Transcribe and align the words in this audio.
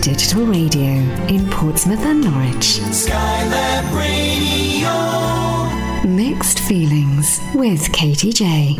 digital 0.00 0.46
radio 0.46 0.82
in 1.28 1.46
Portsmouth 1.50 2.00
and 2.06 2.22
Norwich. 2.22 2.80
Skylab 2.88 3.84
Radio. 3.94 4.88
Mixed 6.08 6.60
Feelings 6.60 7.38
with 7.54 7.92
Katy 7.92 8.32
Jay. 8.32 8.76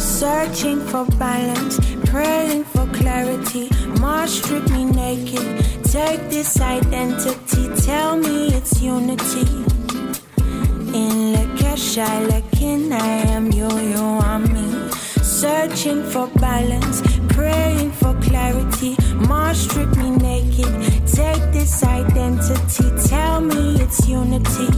Searching 0.00 0.80
for 0.80 1.04
balance, 1.18 1.78
praying 2.06 2.64
for 2.64 2.86
clarity. 2.92 3.70
Mars 4.00 4.42
strip 4.42 4.68
me 4.70 4.84
naked. 4.86 5.85
Take 5.96 6.28
this 6.28 6.60
identity, 6.60 7.70
tell 7.86 8.18
me 8.18 8.48
it's 8.48 8.82
unity. 8.82 9.46
In 10.92 11.32
Lakesha, 11.34 12.06
Lakin, 12.28 12.92
I 12.92 13.22
am 13.34 13.50
you, 13.50 13.70
you 13.92 14.04
are 14.28 14.38
me. 14.38 14.90
Searching 15.22 16.02
for 16.02 16.26
balance, 16.36 17.00
praying 17.30 17.92
for 17.92 18.12
clarity. 18.20 18.94
Mars 19.26 19.60
strip 19.60 19.88
me 19.96 20.10
naked. 20.10 20.70
Take 21.06 21.44
this 21.56 21.82
identity, 21.82 23.08
tell 23.08 23.40
me 23.40 23.80
it's 23.80 24.06
unity. 24.06 24.68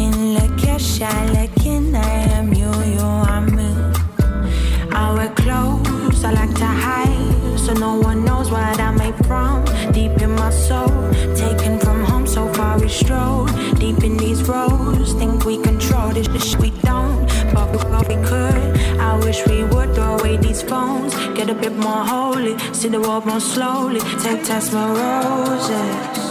In 0.00 0.36
Lakesha, 0.36 1.10
Lakin, 1.32 1.96
I 1.96 2.12
am 2.36 2.52
you, 2.52 2.70
you 2.92 3.00
are 3.00 3.40
me. 3.40 3.70
I 4.92 5.14
wear 5.14 5.30
clothes, 5.30 6.22
I 6.24 6.32
like 6.32 6.54
to 6.56 6.66
hide, 6.66 7.58
so 7.58 7.72
no 7.72 7.96
one 7.96 8.22
knows 8.22 8.50
what 8.50 8.78
I'm 8.78 8.91
Deep 9.92 10.22
in 10.22 10.30
my 10.30 10.50
soul, 10.50 10.88
taken 11.36 11.78
from 11.78 12.02
home, 12.04 12.26
so 12.26 12.52
far 12.54 12.78
we 12.78 12.88
stroll. 12.88 13.46
Deep 13.74 14.02
in 14.02 14.16
these 14.16 14.42
roads, 14.48 15.12
think 15.14 15.44
we 15.44 15.58
control 15.62 16.10
this, 16.10 16.28
this 16.28 16.56
we 16.56 16.70
don't, 16.82 17.26
but 17.52 17.70
we, 17.70 17.78
but 17.90 18.08
we 18.08 18.14
could. 18.26 18.56
I 18.98 19.16
wish 19.18 19.46
we 19.46 19.64
would 19.64 19.94
throw 19.94 20.16
away 20.18 20.38
these 20.38 20.62
phones, 20.62 21.14
get 21.36 21.50
a 21.50 21.54
bit 21.54 21.74
more 21.76 22.04
holy, 22.04 22.58
see 22.72 22.88
the 22.88 23.00
world 23.00 23.26
more 23.26 23.40
slowly. 23.40 24.00
Take 24.20 24.44
test 24.44 24.72
my 24.72 24.86
roses. 25.02 26.22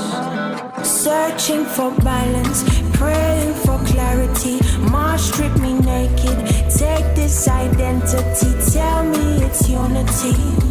Searching 0.87 1.65
for 1.65 1.91
balance, 2.01 2.63
praying 2.93 3.53
for 3.63 3.77
clarity. 3.85 4.59
Mars 4.89 5.21
strip 5.21 5.55
me 5.59 5.73
naked. 5.73 6.37
Take 6.69 7.15
this 7.15 7.47
identity, 7.47 8.51
tell 8.71 9.03
me 9.03 9.43
it's 9.45 9.69
unity. 9.69 10.70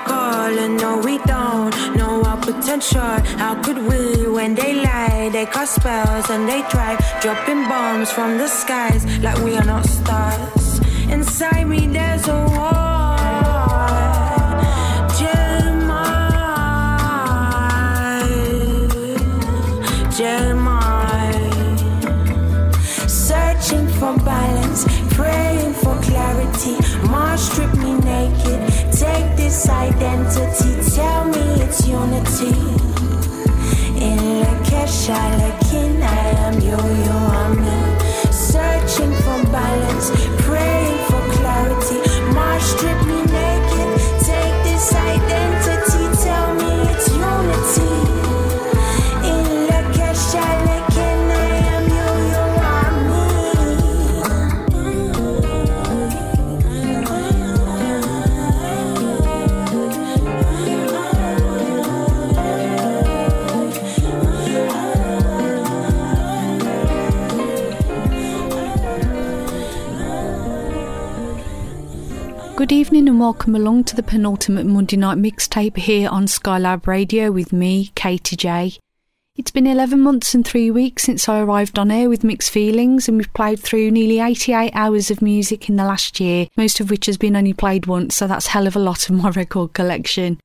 And 0.43 0.77
no, 0.81 0.97
we 0.97 1.19
don't 1.19 1.71
know 1.95 2.23
our 2.23 2.37
potential. 2.37 2.99
How 3.37 3.61
could 3.61 3.77
we, 3.77 4.27
when 4.27 4.55
they 4.55 4.73
lie, 4.73 5.29
they 5.31 5.45
cast 5.45 5.75
spells 5.75 6.31
and 6.31 6.49
they 6.49 6.63
try 6.63 6.97
dropping 7.21 7.69
bombs 7.69 8.11
from 8.11 8.39
the 8.39 8.47
skies 8.47 9.05
like 9.19 9.37
we 9.43 9.55
are 9.55 9.63
not 9.63 9.85
stars? 9.85 10.79
Inside 11.09 11.67
me, 11.67 11.85
there's 11.87 12.27
a 12.27 12.33
war. 12.33 13.17
Jeremiah, 15.19 16.57
Jeremiah. 20.17 21.51
Searching 23.07 23.87
for 23.99 24.17
balance, 24.25 24.85
praying 25.15 25.73
for 25.75 25.95
clarity. 26.01 26.75
This 29.51 29.67
identity, 29.67 30.95
tell 30.95 31.25
me 31.25 31.43
it's 31.63 31.85
unity. 31.85 32.55
In 33.99 34.17
Lakesha, 34.41 35.19
Lakin, 35.39 36.01
I 36.01 36.23
am 36.45 36.55
you, 36.61 36.79
you 37.03 37.17
are 37.35 37.53
me. 37.63 37.79
Searching 38.31 39.13
for 39.23 39.39
balance, 39.51 40.07
praying 40.45 40.99
for 41.09 41.21
clarity. 41.35 41.99
Mars 42.33 42.63
strip 42.63 42.99
me 43.05 43.19
naked. 43.35 43.89
Take 44.23 44.57
this 44.63 44.93
identity, 44.95 45.50
Good 72.71 72.77
evening 72.77 73.09
and 73.09 73.19
welcome 73.19 73.53
along 73.53 73.83
to 73.83 73.97
the 73.97 74.01
penultimate 74.01 74.65
Monday 74.65 74.95
night 74.95 75.17
mixtape 75.17 75.75
here 75.75 76.07
on 76.07 76.25
Skylab 76.25 76.87
Radio 76.87 77.29
with 77.29 77.51
me, 77.51 77.91
Katy 77.95 78.37
Jay. 78.37 78.75
It's 79.35 79.51
been 79.51 79.67
11 79.67 79.99
months 79.99 80.33
and 80.33 80.47
3 80.47 80.71
weeks 80.71 81.03
since 81.03 81.27
I 81.27 81.41
arrived 81.41 81.77
on 81.77 81.91
air 81.91 82.07
with 82.07 82.23
Mixed 82.23 82.49
Feelings 82.49 83.09
and 83.09 83.17
we've 83.17 83.33
played 83.33 83.59
through 83.59 83.91
nearly 83.91 84.21
88 84.21 84.71
hours 84.73 85.11
of 85.11 85.21
music 85.21 85.67
in 85.67 85.75
the 85.75 85.83
last 85.83 86.21
year, 86.21 86.47
most 86.55 86.79
of 86.79 86.89
which 86.89 87.07
has 87.07 87.17
been 87.17 87.35
only 87.35 87.51
played 87.51 87.87
once, 87.87 88.15
so 88.15 88.25
that's 88.25 88.47
hell 88.47 88.67
of 88.67 88.77
a 88.77 88.79
lot 88.79 89.09
of 89.09 89.17
my 89.17 89.29
record 89.35 89.73
collection. 89.73 90.39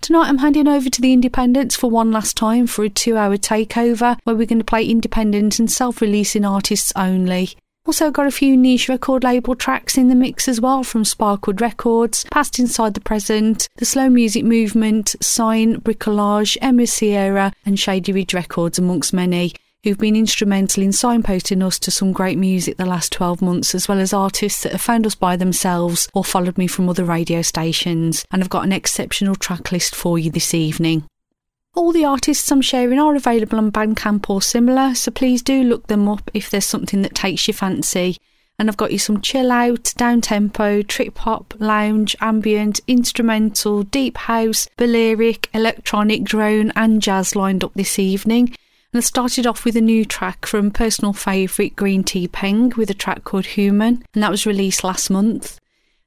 Tonight 0.00 0.28
I'm 0.28 0.38
handing 0.38 0.68
over 0.68 0.88
to 0.88 1.00
the 1.02 1.12
Independents 1.12 1.76
for 1.76 1.90
one 1.90 2.10
last 2.10 2.38
time 2.38 2.66
for 2.66 2.82
a 2.82 2.88
two 2.88 3.18
hour 3.18 3.36
takeover 3.36 4.16
where 4.24 4.36
we're 4.36 4.46
going 4.46 4.58
to 4.60 4.64
play 4.64 4.86
independent 4.86 5.58
and 5.58 5.70
self 5.70 6.00
releasing 6.00 6.46
artists 6.46 6.94
only. 6.96 7.50
Also 7.86 8.10
got 8.10 8.26
a 8.26 8.32
few 8.32 8.56
niche 8.56 8.88
record 8.88 9.22
label 9.22 9.54
tracks 9.54 9.96
in 9.96 10.08
the 10.08 10.14
mix 10.14 10.48
as 10.48 10.60
well 10.60 10.82
from 10.82 11.04
Sparkwood 11.04 11.60
Records, 11.60 12.24
Past 12.32 12.58
Inside 12.58 12.94
the 12.94 13.00
Present, 13.00 13.68
The 13.76 13.84
Slow 13.84 14.08
Music 14.08 14.44
Movement, 14.44 15.14
Sign, 15.22 15.80
Bricolage, 15.80 16.56
Emma 16.60 16.86
Sierra 16.86 17.52
and 17.64 17.78
Shady 17.78 18.12
Ridge 18.12 18.34
Records 18.34 18.78
amongst 18.78 19.12
many 19.12 19.52
who've 19.84 19.98
been 19.98 20.16
instrumental 20.16 20.82
in 20.82 20.90
signposting 20.90 21.62
us 21.62 21.78
to 21.78 21.92
some 21.92 22.12
great 22.12 22.36
music 22.36 22.76
the 22.76 22.84
last 22.84 23.12
12 23.12 23.40
months 23.40 23.72
as 23.72 23.86
well 23.86 24.00
as 24.00 24.12
artists 24.12 24.64
that 24.64 24.72
have 24.72 24.80
found 24.80 25.06
us 25.06 25.14
by 25.14 25.36
themselves 25.36 26.08
or 26.12 26.24
followed 26.24 26.58
me 26.58 26.66
from 26.66 26.88
other 26.88 27.04
radio 27.04 27.40
stations 27.40 28.24
and 28.32 28.42
I've 28.42 28.50
got 28.50 28.64
an 28.64 28.72
exceptional 28.72 29.36
track 29.36 29.70
list 29.70 29.94
for 29.94 30.18
you 30.18 30.28
this 30.28 30.54
evening. 30.54 31.04
All 31.76 31.92
the 31.92 32.06
artists 32.06 32.50
I'm 32.50 32.62
sharing 32.62 32.98
are 32.98 33.14
available 33.14 33.58
on 33.58 33.70
Bandcamp 33.70 34.30
or 34.30 34.40
similar, 34.40 34.94
so 34.94 35.10
please 35.10 35.42
do 35.42 35.62
look 35.62 35.88
them 35.88 36.08
up 36.08 36.30
if 36.32 36.48
there's 36.48 36.64
something 36.64 37.02
that 37.02 37.14
takes 37.14 37.46
your 37.46 37.54
fancy. 37.54 38.16
And 38.58 38.70
I've 38.70 38.78
got 38.78 38.92
you 38.92 38.98
some 38.98 39.20
chill 39.20 39.52
out, 39.52 39.92
down 39.98 40.22
tempo, 40.22 40.80
trip 40.80 41.18
hop, 41.18 41.52
lounge, 41.58 42.16
ambient, 42.18 42.80
instrumental, 42.88 43.82
deep 43.82 44.16
house, 44.16 44.70
Balearic, 44.78 45.50
electronic, 45.52 46.24
drone, 46.24 46.72
and 46.74 47.02
jazz 47.02 47.36
lined 47.36 47.62
up 47.62 47.74
this 47.74 47.98
evening. 47.98 48.56
And 48.94 48.98
I 48.98 49.00
started 49.00 49.46
off 49.46 49.66
with 49.66 49.76
a 49.76 49.82
new 49.82 50.06
track 50.06 50.46
from 50.46 50.70
personal 50.70 51.12
favourite 51.12 51.76
Greentea 51.76 52.32
Peng 52.32 52.72
with 52.78 52.88
a 52.88 52.94
track 52.94 53.24
called 53.24 53.44
Human, 53.44 54.02
and 54.14 54.22
that 54.22 54.30
was 54.30 54.46
released 54.46 54.82
last 54.82 55.10
month. 55.10 55.60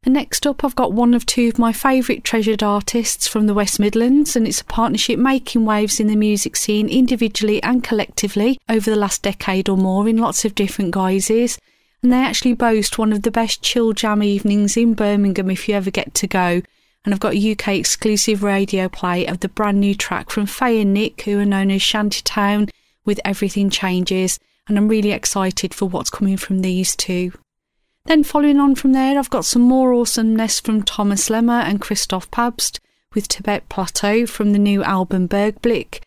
And 0.04 0.14
next 0.14 0.48
up, 0.48 0.64
I've 0.64 0.76
got 0.76 0.94
one 0.94 1.14
of 1.14 1.26
two 1.26 1.50
of 1.50 1.60
my 1.60 1.74
favourite 1.74 2.24
treasured 2.24 2.64
artists 2.64 3.28
from 3.28 3.48
the 3.48 3.54
West 3.54 3.82
Midlands, 3.82 4.36
and 4.36 4.48
it's 4.48 4.62
a 4.62 4.66
partnership 4.66 5.20
making 5.20 5.66
waves 5.66 6.00
in 6.00 6.08
the 6.08 6.16
music 6.16 6.56
scene 6.56 6.88
individually 6.88 7.62
and 7.64 7.84
collectively 7.84 8.58
over 8.70 8.90
the 8.90 8.96
last 8.96 9.24
decade 9.24 9.68
or 9.68 9.76
more 9.76 10.08
in 10.08 10.18
lots 10.18 10.46
of 10.46 10.56
different 10.56 10.92
guises. 10.92 11.60
And 12.02 12.14
they 12.14 12.18
actually 12.18 12.54
boast 12.54 12.98
one 12.98 13.12
of 13.12 13.24
the 13.24 13.32
best 13.32 13.62
chill 13.62 13.92
jam 13.92 14.24
evenings 14.24 14.78
in 14.78 14.94
Birmingham 14.94 15.52
if 15.52 15.68
you 15.68 15.76
ever 15.76 15.92
get 15.92 16.14
to 16.16 16.28
go. 16.28 16.62
And 17.04 17.14
I've 17.14 17.20
got 17.20 17.36
UK 17.36 17.70
exclusive 17.70 18.42
radio 18.42 18.88
play 18.88 19.26
of 19.26 19.42
the 19.42 19.50
brand 19.50 19.82
new 19.82 19.96
track 19.96 20.30
from 20.30 20.46
Faye 20.46 20.80
and 20.80 20.94
Nick, 20.94 21.24
who 21.24 21.40
are 21.40 21.46
known 21.46 21.72
as 21.72 21.82
Shantytown, 21.82 22.70
with 23.04 23.20
Everything 23.26 23.70
Changes. 23.70 24.40
And 24.70 24.78
I'm 24.78 24.88
really 24.88 25.12
excited 25.12 25.74
for 25.74 25.90
what's 25.90 26.10
coming 26.10 26.38
from 26.38 26.60
these 26.60 26.96
two. 26.96 27.34
Then 28.06 28.24
following 28.24 28.60
on 28.60 28.76
from 28.76 28.94
there, 28.94 29.20
I've 29.20 29.30
got 29.30 29.46
some 29.46 29.62
more 29.62 29.94
awesomeness 29.94 30.60
from 30.60 30.84
Thomas 30.84 31.30
Lemmer 31.30 31.62
and 31.62 31.82
Christoph 31.82 32.32
Pabst 32.32 32.80
with 33.14 33.28
Tibet 33.28 33.70
Plateau 33.70 34.26
from 34.26 34.52
the 34.52 34.60
new 34.60 34.84
album 34.84 35.28
Bergblick. 35.28 36.02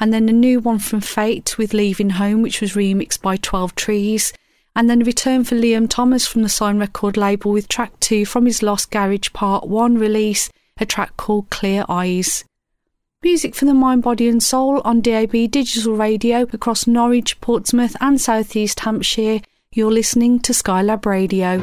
and 0.00 0.12
then 0.12 0.28
a 0.28 0.32
new 0.32 0.60
one 0.60 0.78
from 0.78 1.00
Fate 1.00 1.58
with 1.58 1.74
Leaving 1.74 2.10
Home, 2.10 2.40
which 2.42 2.60
was 2.60 2.74
remixed 2.74 3.20
by 3.20 3.36
12 3.36 3.74
Trees, 3.74 4.32
and 4.76 4.88
then 4.88 5.02
a 5.02 5.04
return 5.04 5.42
for 5.42 5.56
Liam 5.56 5.88
Thomas 5.88 6.24
from 6.26 6.42
the 6.42 6.48
Sign 6.48 6.78
Record 6.78 7.16
label 7.16 7.50
with 7.50 7.66
track 7.66 7.98
2 7.98 8.24
from 8.24 8.46
his 8.46 8.62
Lost 8.62 8.92
Garage 8.92 9.32
Part 9.32 9.66
1 9.66 9.98
release, 9.98 10.50
a 10.78 10.86
track 10.86 11.16
called 11.16 11.50
Clear 11.50 11.84
Eyes. 11.88 12.44
Music 13.24 13.56
for 13.56 13.64
the 13.64 13.74
mind, 13.74 14.04
body, 14.04 14.28
and 14.28 14.40
soul 14.40 14.80
on 14.84 15.00
DAB 15.00 15.32
digital 15.50 15.96
radio 15.96 16.42
across 16.42 16.86
Norwich, 16.86 17.40
Portsmouth, 17.40 17.96
and 18.00 18.20
South 18.20 18.54
East 18.54 18.78
Hampshire. 18.80 19.40
You're 19.70 19.92
listening 19.92 20.40
to 20.40 20.54
Skylab 20.54 21.04
Radio. 21.04 21.58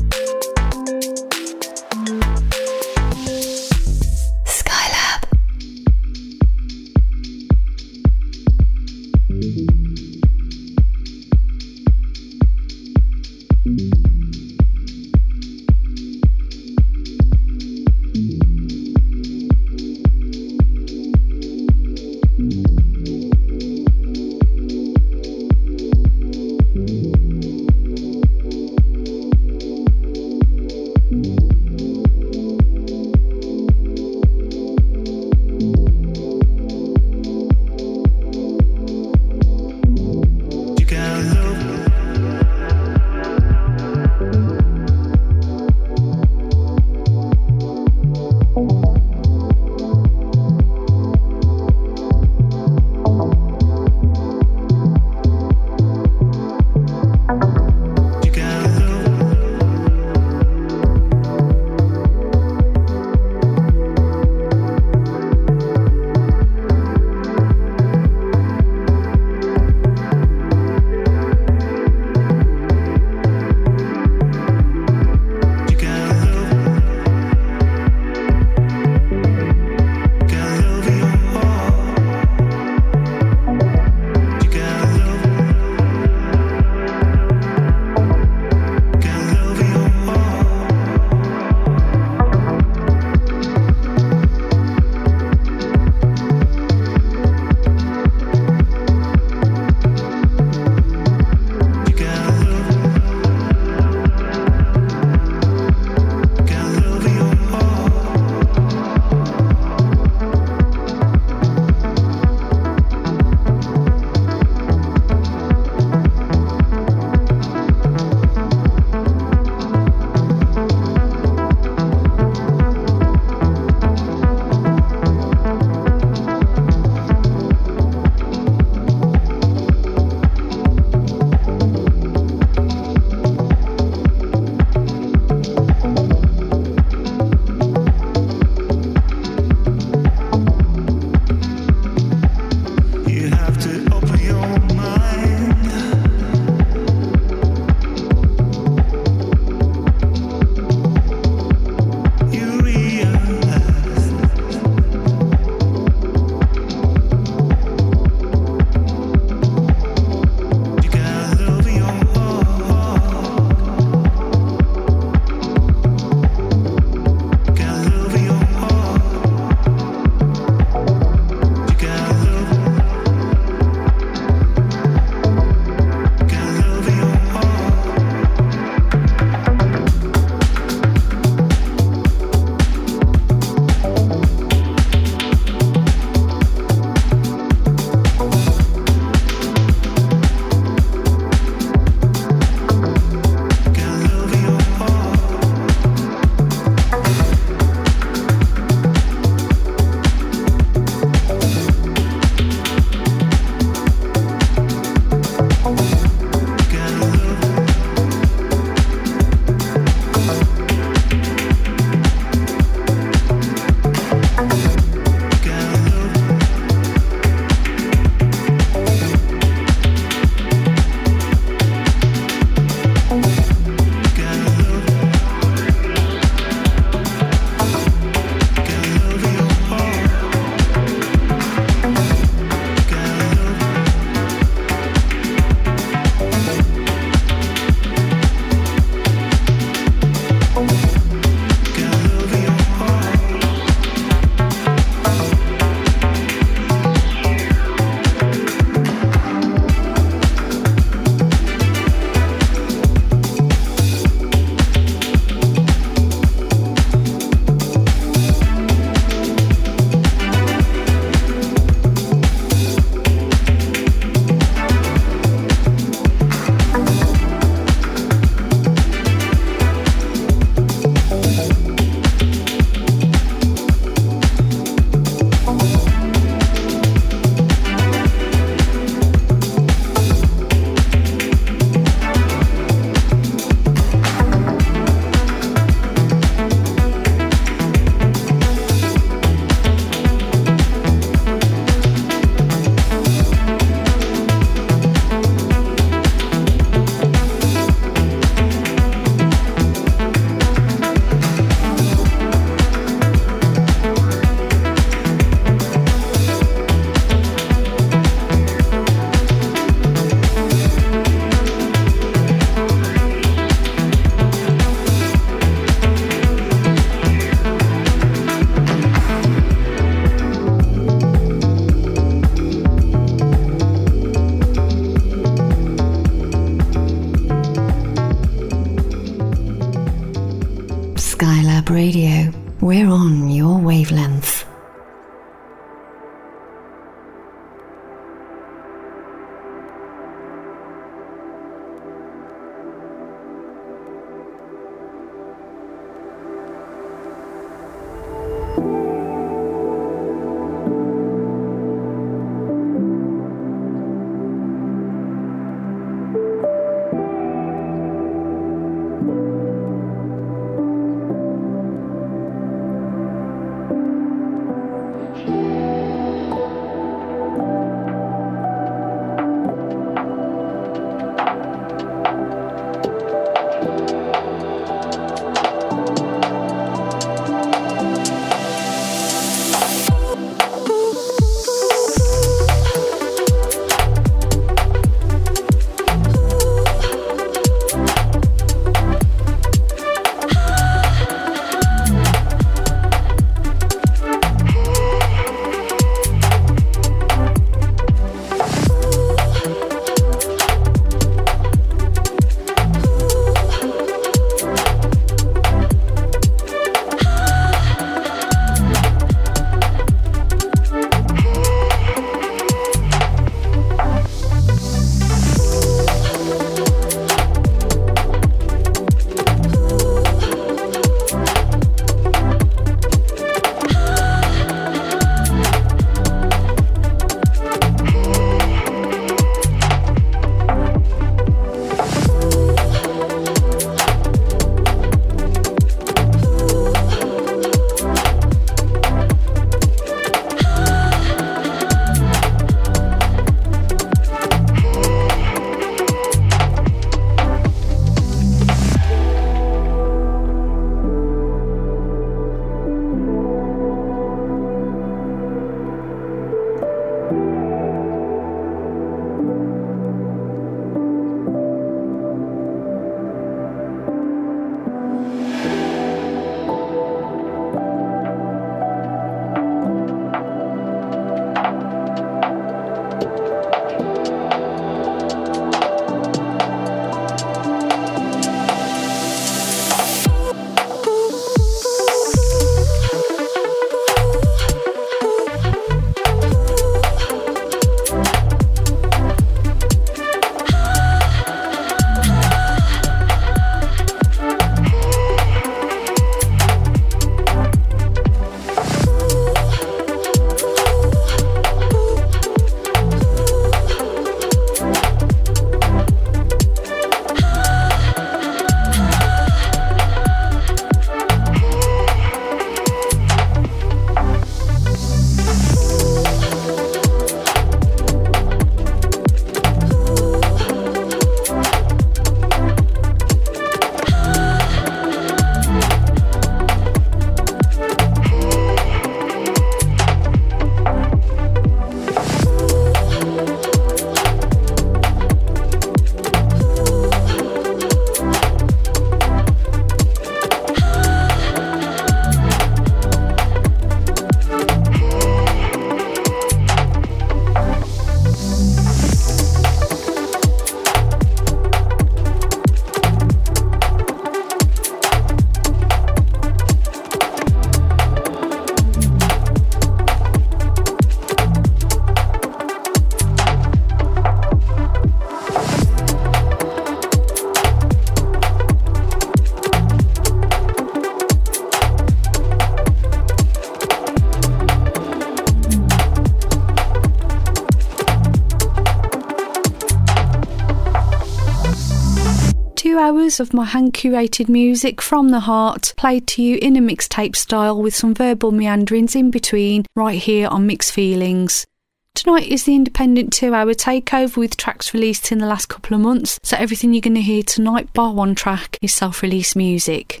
Hours 583.12 583.20
of 583.20 583.34
my 583.34 583.44
hand 583.44 583.74
curated 583.74 584.26
music 584.26 584.80
from 584.80 585.10
the 585.10 585.20
heart, 585.20 585.74
played 585.76 586.06
to 586.06 586.22
you 586.22 586.38
in 586.40 586.56
a 586.56 586.60
mixtape 586.60 587.14
style 587.14 587.60
with 587.60 587.74
some 587.74 587.92
verbal 587.94 588.32
meanderings 588.32 588.96
in 588.96 589.10
between, 589.10 589.66
right 589.76 590.00
here 590.00 590.28
on 590.28 590.46
Mixed 590.46 590.72
Feelings. 590.72 591.46
Tonight 591.94 592.28
is 592.28 592.44
the 592.44 592.54
independent 592.54 593.12
two 593.12 593.34
hour 593.34 593.52
takeover 593.52 594.16
with 594.16 594.38
tracks 594.38 594.72
released 594.72 595.12
in 595.12 595.18
the 595.18 595.26
last 595.26 595.50
couple 595.50 595.74
of 595.74 595.82
months, 595.82 596.18
so 596.22 596.38
everything 596.38 596.72
you're 596.72 596.80
going 596.80 596.94
to 596.94 597.02
hear 597.02 597.22
tonight, 597.22 597.74
bar 597.74 597.92
one 597.92 598.14
track, 598.14 598.56
is 598.62 598.74
self 598.74 599.02
release 599.02 599.36
music. 599.36 600.00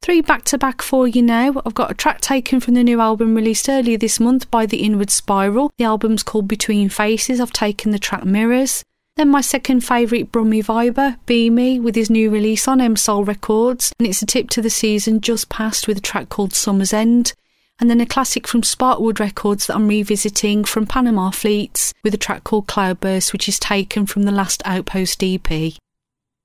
Three 0.00 0.20
back 0.20 0.44
to 0.44 0.58
back 0.58 0.80
for 0.80 1.08
you 1.08 1.22
now. 1.22 1.60
I've 1.66 1.74
got 1.74 1.90
a 1.90 1.94
track 1.94 2.20
taken 2.20 2.60
from 2.60 2.74
the 2.74 2.84
new 2.84 3.00
album 3.00 3.34
released 3.34 3.68
earlier 3.68 3.98
this 3.98 4.20
month 4.20 4.48
by 4.48 4.66
The 4.66 4.84
Inward 4.84 5.10
Spiral. 5.10 5.72
The 5.76 5.84
album's 5.84 6.22
called 6.22 6.46
Between 6.46 6.88
Faces. 6.88 7.40
I've 7.40 7.52
taken 7.52 7.90
the 7.90 7.98
track 7.98 8.24
Mirrors. 8.24 8.84
Then 9.16 9.28
my 9.28 9.42
second 9.42 9.82
favourite 9.82 10.32
Brummy 10.32 10.62
Viber, 10.62 11.18
Beamy, 11.26 11.78
with 11.78 11.94
his 11.94 12.08
new 12.08 12.30
release 12.30 12.66
on 12.66 12.80
M 12.80 12.96
Soul 12.96 13.24
Records, 13.24 13.92
and 13.98 14.08
it's 14.08 14.22
a 14.22 14.26
tip 14.26 14.48
to 14.50 14.62
the 14.62 14.70
season 14.70 15.20
just 15.20 15.50
past 15.50 15.86
with 15.86 15.98
a 15.98 16.00
track 16.00 16.30
called 16.30 16.54
Summer's 16.54 16.94
End. 16.94 17.34
And 17.78 17.90
then 17.90 18.00
a 18.00 18.06
classic 18.06 18.46
from 18.46 18.62
Sparkwood 18.62 19.18
Records 19.18 19.66
that 19.66 19.74
I'm 19.74 19.88
revisiting 19.88 20.64
from 20.64 20.86
Panama 20.86 21.30
Fleets 21.30 21.92
with 22.04 22.14
a 22.14 22.18
track 22.18 22.44
called 22.44 22.68
Cloudburst, 22.68 23.32
which 23.32 23.48
is 23.48 23.58
taken 23.58 24.06
from 24.06 24.22
the 24.22 24.32
last 24.32 24.62
Outpost 24.64 25.22
EP. 25.22 25.74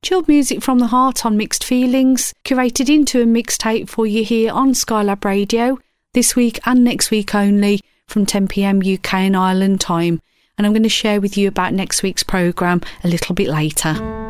chilled 0.04 0.28
music 0.28 0.62
from 0.62 0.80
the 0.80 0.88
heart 0.88 1.26
on 1.26 1.38
Mixed 1.38 1.64
Feelings, 1.64 2.34
curated 2.44 2.90
into 2.94 3.22
a 3.22 3.26
mixtape 3.26 3.88
for 3.88 4.06
you 4.06 4.24
here 4.24 4.52
on 4.52 4.74
Skylab 4.74 5.24
Radio, 5.24 5.78
this 6.14 6.36
week 6.36 6.60
and 6.66 6.84
next 6.84 7.12
week 7.12 7.36
only 7.36 7.80
from 8.08 8.26
10pm 8.26 8.96
UK 8.96 9.14
and 9.14 9.38
Ireland 9.38 9.80
time. 9.80 10.22
And 10.58 10.66
I'm 10.66 10.74
going 10.74 10.84
to 10.84 10.90
share 10.90 11.22
with 11.22 11.38
you 11.38 11.48
about 11.48 11.74
next 11.74 12.02
week's 12.02 12.24
programme 12.24 12.82
a 13.04 13.08
little 13.08 13.36
bit 13.36 13.48
later. 13.48 14.27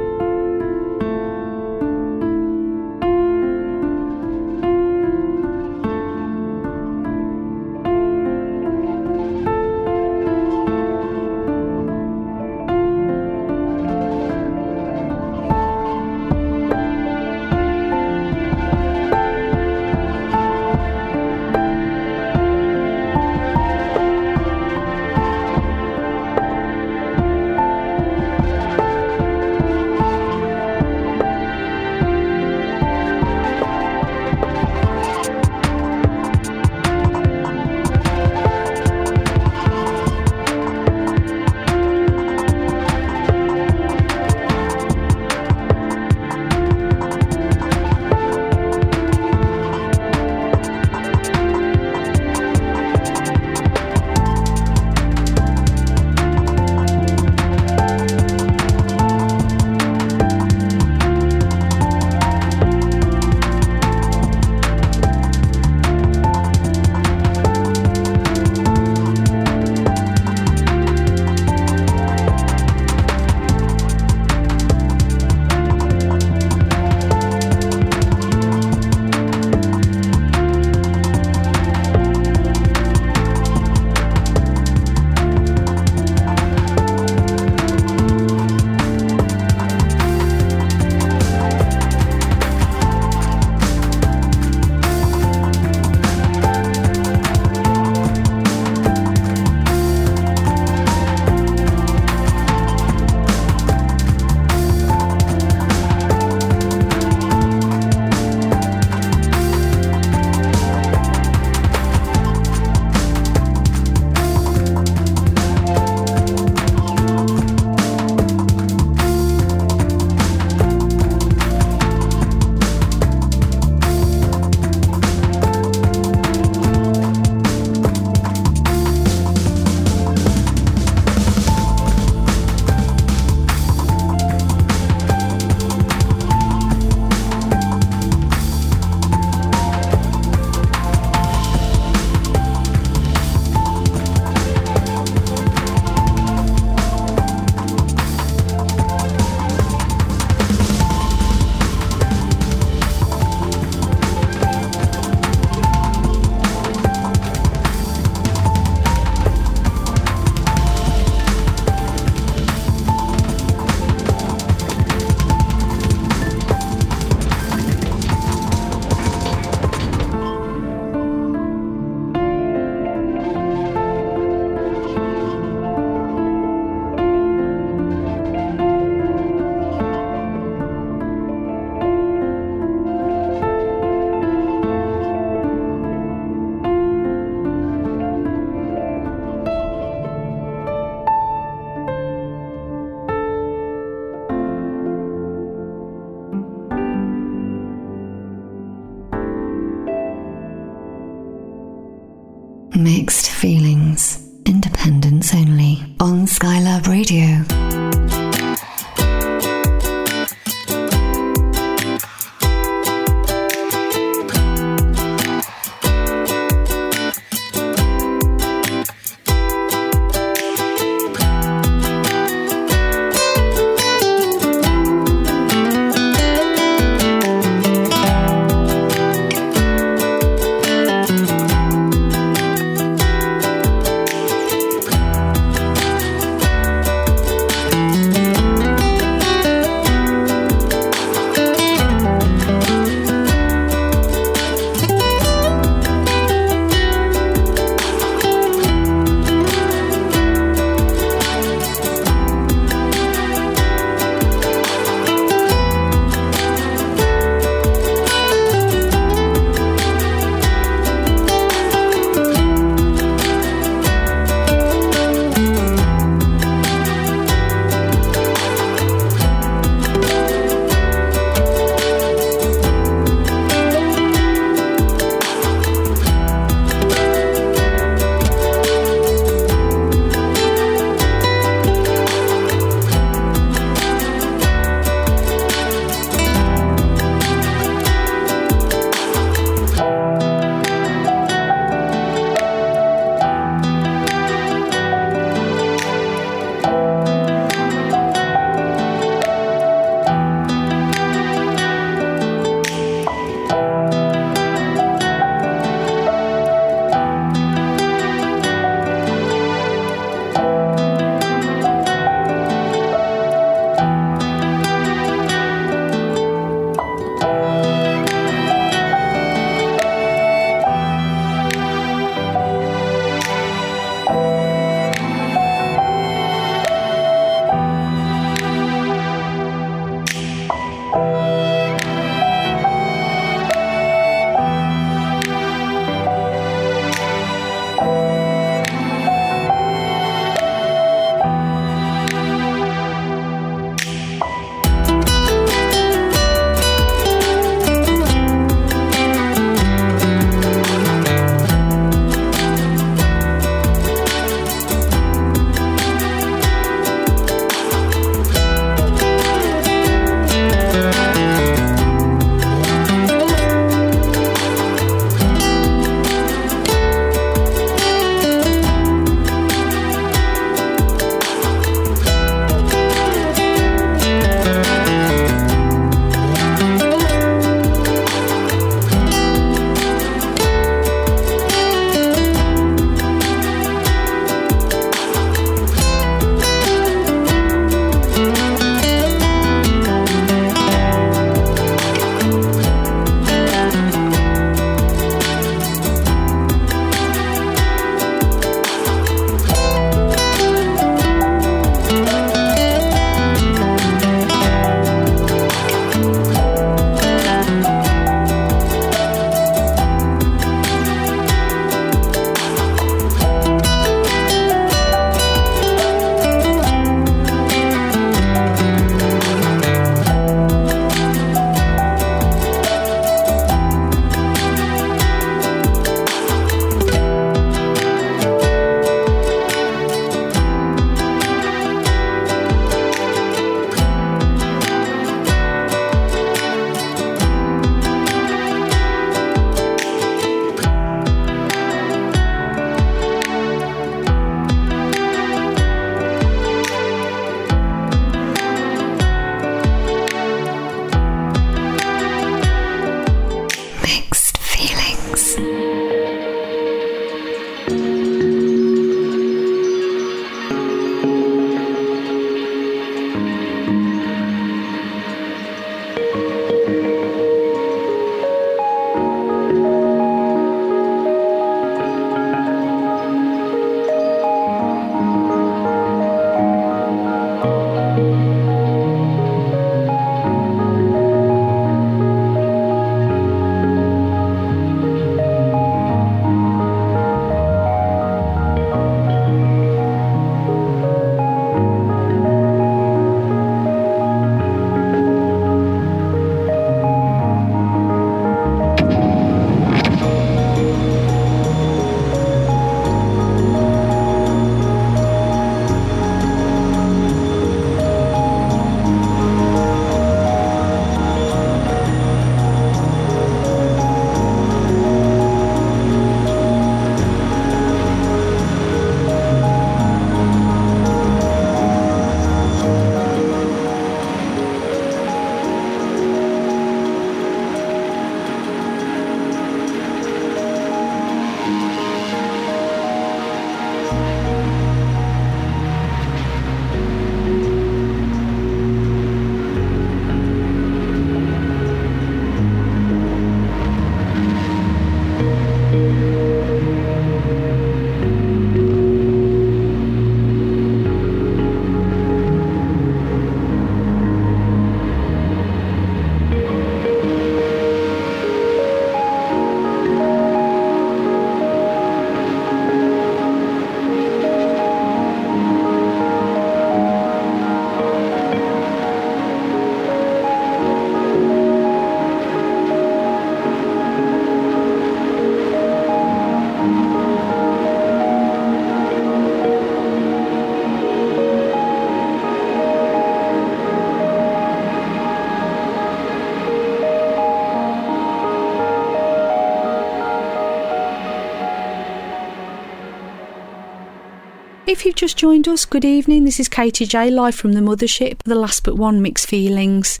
You've 594.90 594.96
just 594.96 595.16
joined 595.16 595.46
us, 595.46 595.66
good 595.66 595.84
evening. 595.84 596.24
This 596.24 596.40
is 596.40 596.48
Katy 596.48 596.84
Jay 596.84 597.12
live 597.12 597.36
from 597.36 597.52
the 597.52 597.60
mothership, 597.60 598.24
the 598.24 598.34
last 598.34 598.64
but 598.64 598.74
one 598.74 599.00
mixed 599.00 599.28
feelings. 599.28 600.00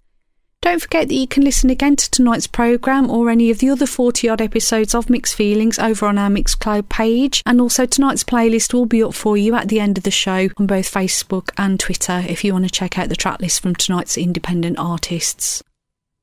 Don't 0.62 0.82
forget 0.82 1.06
that 1.06 1.14
you 1.14 1.28
can 1.28 1.44
listen 1.44 1.70
again 1.70 1.94
to 1.94 2.10
tonight's 2.10 2.48
programme 2.48 3.08
or 3.08 3.30
any 3.30 3.52
of 3.52 3.60
the 3.60 3.70
other 3.70 3.86
40 3.86 4.28
odd 4.28 4.40
episodes 4.40 4.92
of 4.92 5.08
Mixed 5.08 5.36
Feelings 5.36 5.78
over 5.78 6.06
on 6.06 6.18
our 6.18 6.28
Mixcloud 6.28 6.88
page. 6.88 7.40
And 7.46 7.60
also, 7.60 7.86
tonight's 7.86 8.24
playlist 8.24 8.74
will 8.74 8.84
be 8.84 9.00
up 9.00 9.14
for 9.14 9.36
you 9.36 9.54
at 9.54 9.68
the 9.68 9.78
end 9.78 9.96
of 9.96 10.02
the 10.02 10.10
show 10.10 10.48
on 10.56 10.66
both 10.66 10.92
Facebook 10.92 11.50
and 11.56 11.78
Twitter 11.78 12.24
if 12.28 12.42
you 12.42 12.52
want 12.52 12.64
to 12.64 12.70
check 12.72 12.98
out 12.98 13.08
the 13.08 13.14
track 13.14 13.40
list 13.40 13.62
from 13.62 13.76
tonight's 13.76 14.18
independent 14.18 14.76
artists. 14.76 15.62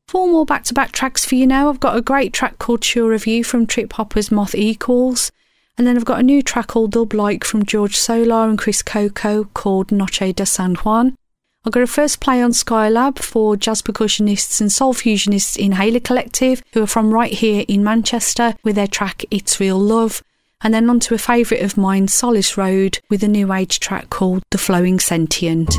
Four 0.10 0.28
more 0.28 0.46
back 0.46 0.66
to 0.66 0.74
back 0.74 0.92
tracks 0.92 1.24
for 1.24 1.36
you 1.36 1.48
now. 1.48 1.70
I've 1.70 1.80
got 1.80 1.96
a 1.96 2.02
great 2.02 2.34
track 2.34 2.60
called 2.60 2.84
Sure 2.84 3.14
of 3.14 3.28
You 3.28 3.46
from 3.46 3.66
Trip 3.66 3.94
Hopper's 3.94 4.30
Moth 4.30 4.56
Equals. 4.56 5.32
And 5.78 5.86
then 5.86 5.96
I've 5.96 6.06
got 6.06 6.20
a 6.20 6.24
new 6.24 6.42
track 6.42 6.68
called 6.68 6.92
Dub 6.92 7.14
Like 7.14 7.44
from 7.44 7.64
George 7.64 7.96
Solar 7.96 8.50
and 8.50 8.58
Chris 8.58 8.82
Coco 8.82 9.44
called 9.54 9.92
Noche 9.92 10.34
de 10.36 10.46
San 10.46 10.74
Juan. 10.76 11.16
I've 11.66 11.74
got 11.74 11.84
a 11.84 11.88
first 11.88 12.20
play 12.20 12.42
on 12.42 12.52
Skylab 12.52 13.20
for 13.20 13.58
jazz 13.58 13.82
percussionists 13.82 14.62
and 14.62 14.72
soul 14.72 14.94
fusionists 14.94 15.58
in 15.58 15.74
Haley 15.74 16.00
Collective, 16.00 16.64
who 16.74 16.82
are 16.82 16.88
from 16.88 17.14
right 17.14 17.34
here 17.34 17.66
in 17.68 17.84
Manchester, 17.84 18.56
with 18.64 18.76
their 18.76 18.88
track 18.88 19.24
It's 19.30 19.60
Real 19.60 19.78
Love. 19.78 20.24
And 20.62 20.74
then 20.74 20.90
on 20.90 21.00
to 21.02 21.14
a 21.14 21.20
favourite 21.20 21.62
of 21.62 21.78
mine, 21.78 22.08
Solace 22.08 22.58
Road, 22.58 23.00
with 23.10 23.24
a 23.24 23.28
new 23.28 23.54
age 23.54 23.80
track 23.80 24.10
called 24.10 24.44
The 24.50 24.58
Flowing 24.58 25.00
Sentient. 25.00 25.76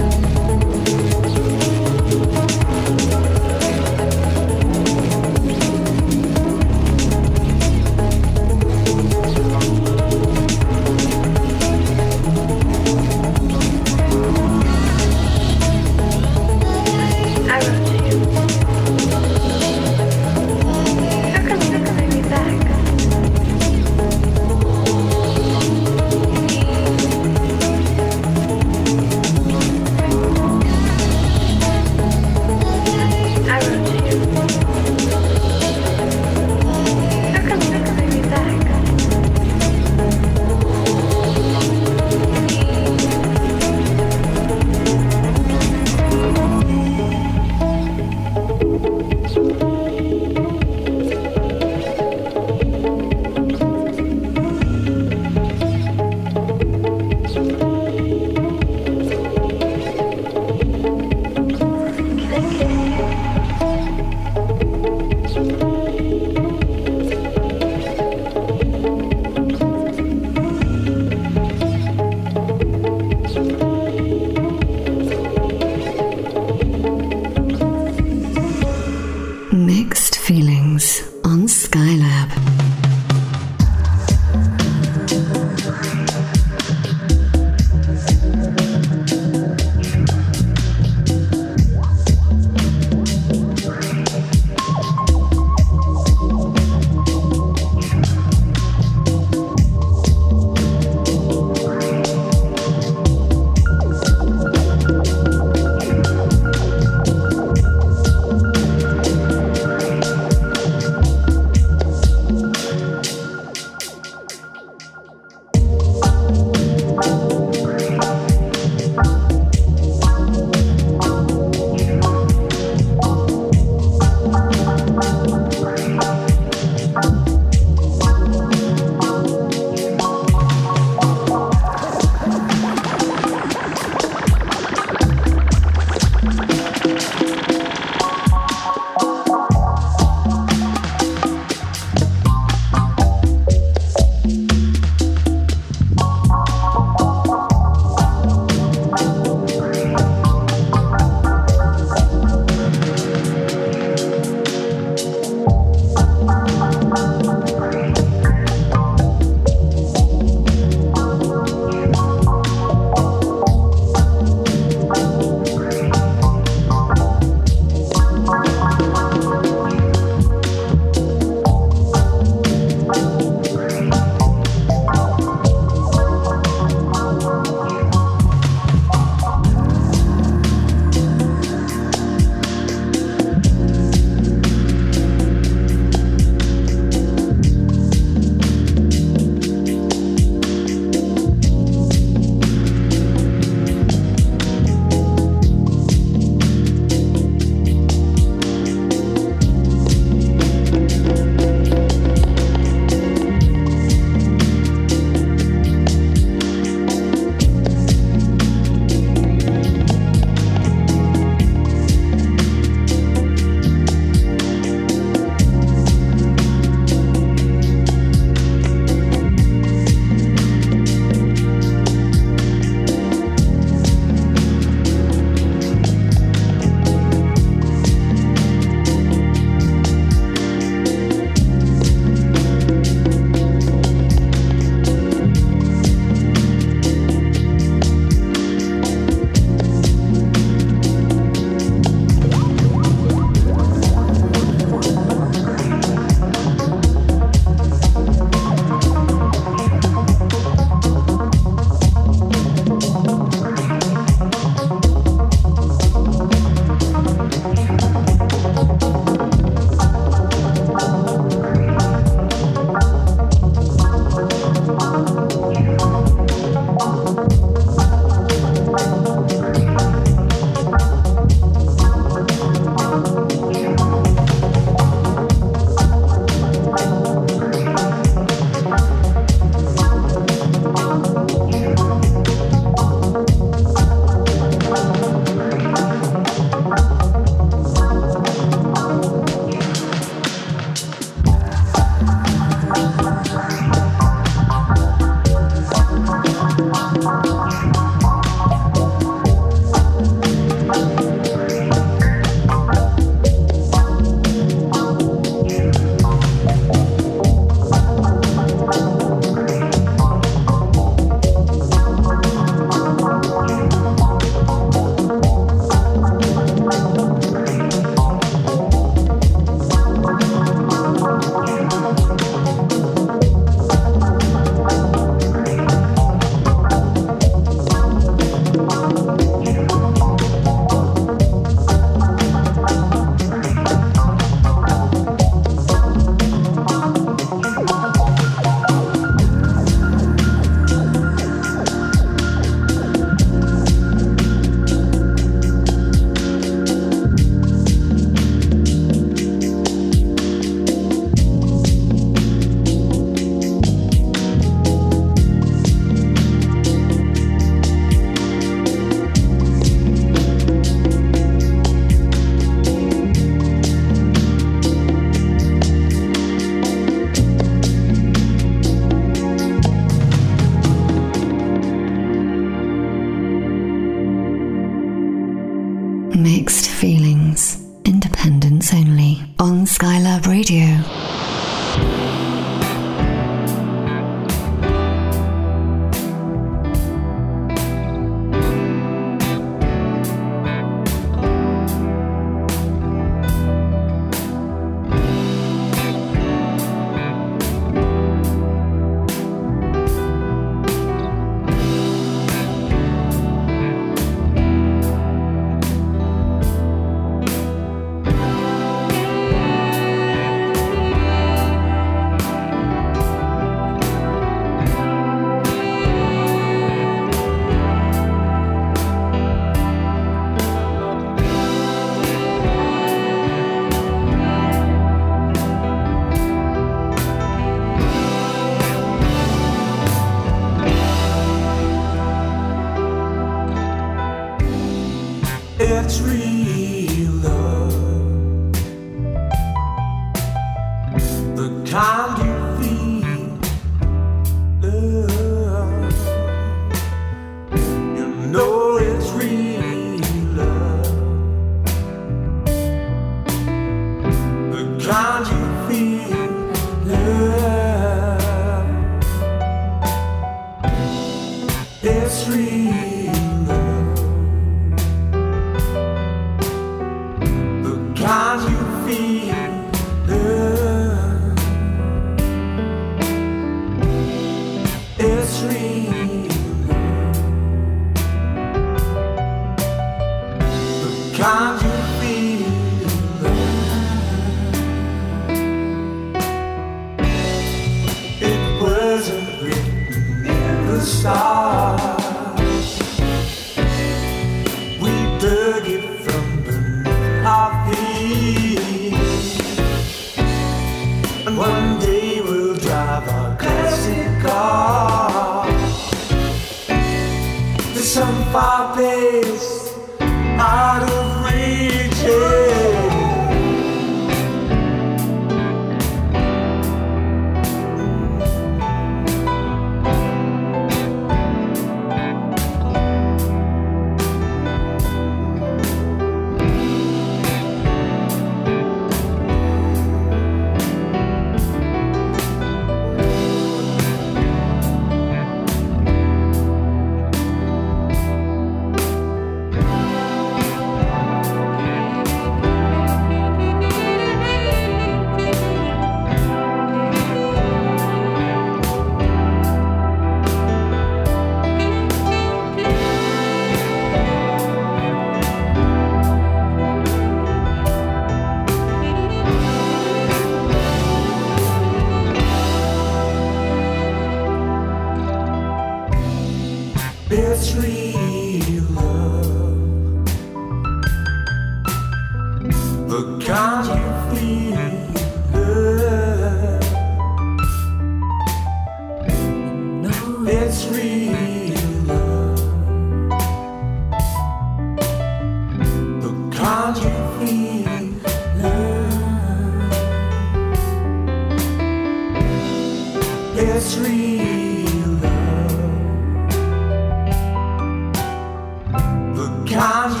Ah. 599.63 600.00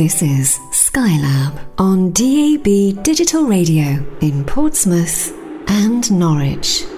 This 0.00 0.22
is 0.22 0.58
Skylab 0.70 1.60
on 1.76 2.12
DAB 2.12 3.04
Digital 3.04 3.44
Radio 3.44 4.02
in 4.22 4.46
Portsmouth 4.46 5.30
and 5.68 6.10
Norwich. 6.10 6.89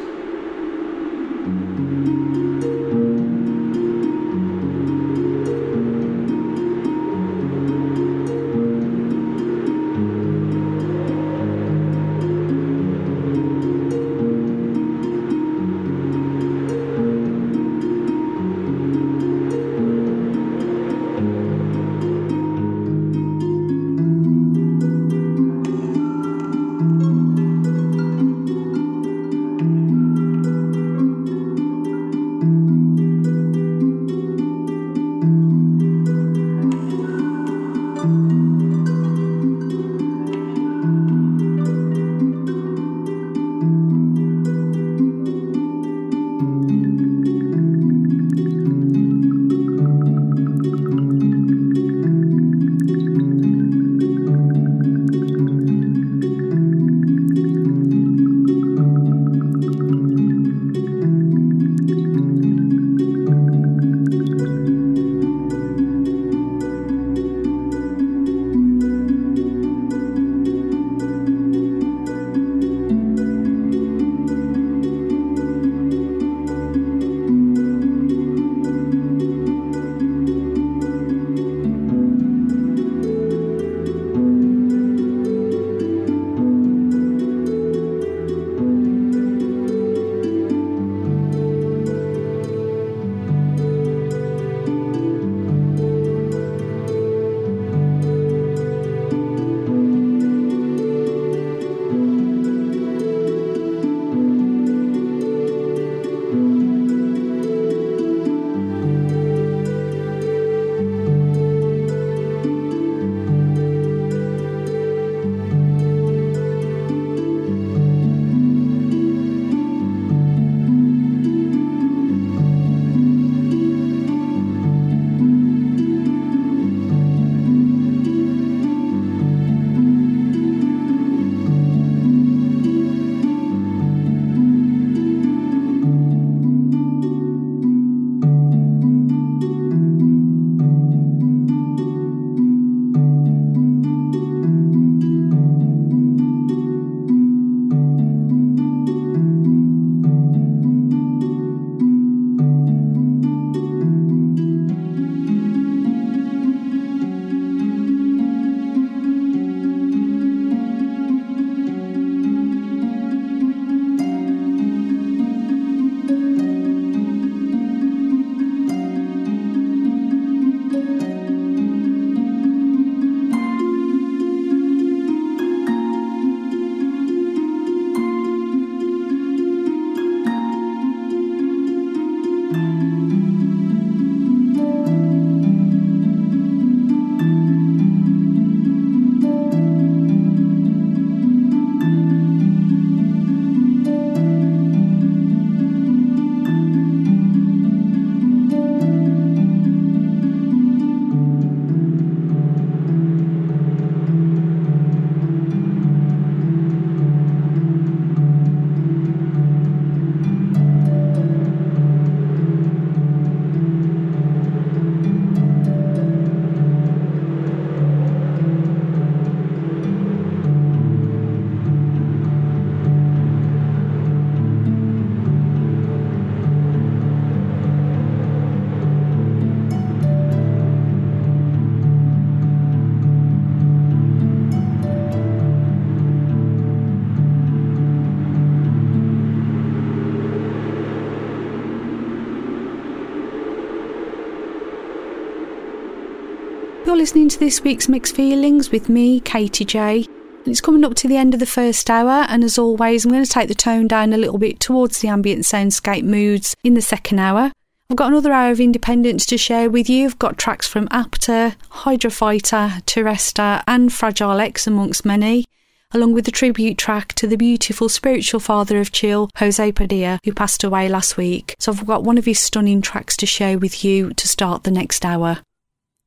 Listening 247.03 247.31
to 247.31 247.39
this 247.41 247.65
week's 247.65 247.89
Mixed 247.89 248.15
Feelings 248.15 248.71
with 248.71 248.89
me, 248.89 249.19
Katy 249.19 249.65
Jay. 249.65 250.07
It's 250.47 250.61
coming 250.61 250.85
up 250.85 250.95
to 250.95 251.09
the 251.09 251.17
end 251.17 251.35
of 251.35 251.41
the 251.41 251.47
first 251.47 251.91
hour, 251.91 252.25
and 252.29 252.45
as 252.45 252.59
always, 252.59 253.05
I'm 253.05 253.11
going 253.11 253.25
to 253.25 253.29
take 253.29 253.49
the 253.49 253.57
tone 253.57 253.89
down 253.89 254.13
a 254.13 254.17
little 254.17 254.39
bit 254.39 254.61
towards 254.61 255.01
the 255.01 255.09
ambient 255.09 255.41
soundscape 255.41 256.05
moods 256.05 256.55
in 256.63 256.75
the 256.75 256.81
second 256.81 257.19
hour. 257.19 257.51
I've 257.91 257.97
got 257.97 258.13
another 258.13 258.33
hour 258.33 258.53
of 258.53 258.61
independence 258.61 259.27
to 259.27 259.37
share 259.37 259.69
with 259.69 259.91
you. 259.91 260.05
I've 260.05 260.19
got 260.21 260.39
tracks 260.39 260.69
from 260.69 260.87
Apter, 260.93 261.57
Hydrofighter, 261.73 262.87
Teresta, 262.87 263.65
and 263.67 263.93
Fragile 263.93 264.39
X, 264.39 264.69
amongst 264.69 265.05
many, 265.05 265.45
along 265.91 266.13
with 266.13 266.25
the 266.25 266.31
tribute 266.31 266.79
track 266.79 267.15
to 267.15 267.27
the 267.27 267.37
beautiful 267.37 267.89
spiritual 267.89 268.39
father 268.39 268.79
of 268.79 268.93
chill, 268.93 269.29
José 269.39 269.75
Padilla, 269.75 270.21
who 270.25 270.33
passed 270.33 270.63
away 270.63 270.89
last 270.89 271.17
week. 271.17 271.57
So 271.59 271.73
I've 271.73 271.85
got 271.85 272.05
one 272.05 272.17
of 272.17 272.27
his 272.27 272.39
stunning 272.39 272.81
tracks 272.81 273.17
to 273.17 273.27
share 273.27 273.59
with 273.59 273.85
you 273.85 274.15
to 274.15 274.29
start 274.29 274.63
the 274.63 274.71
next 274.71 275.05
hour. 275.05 275.41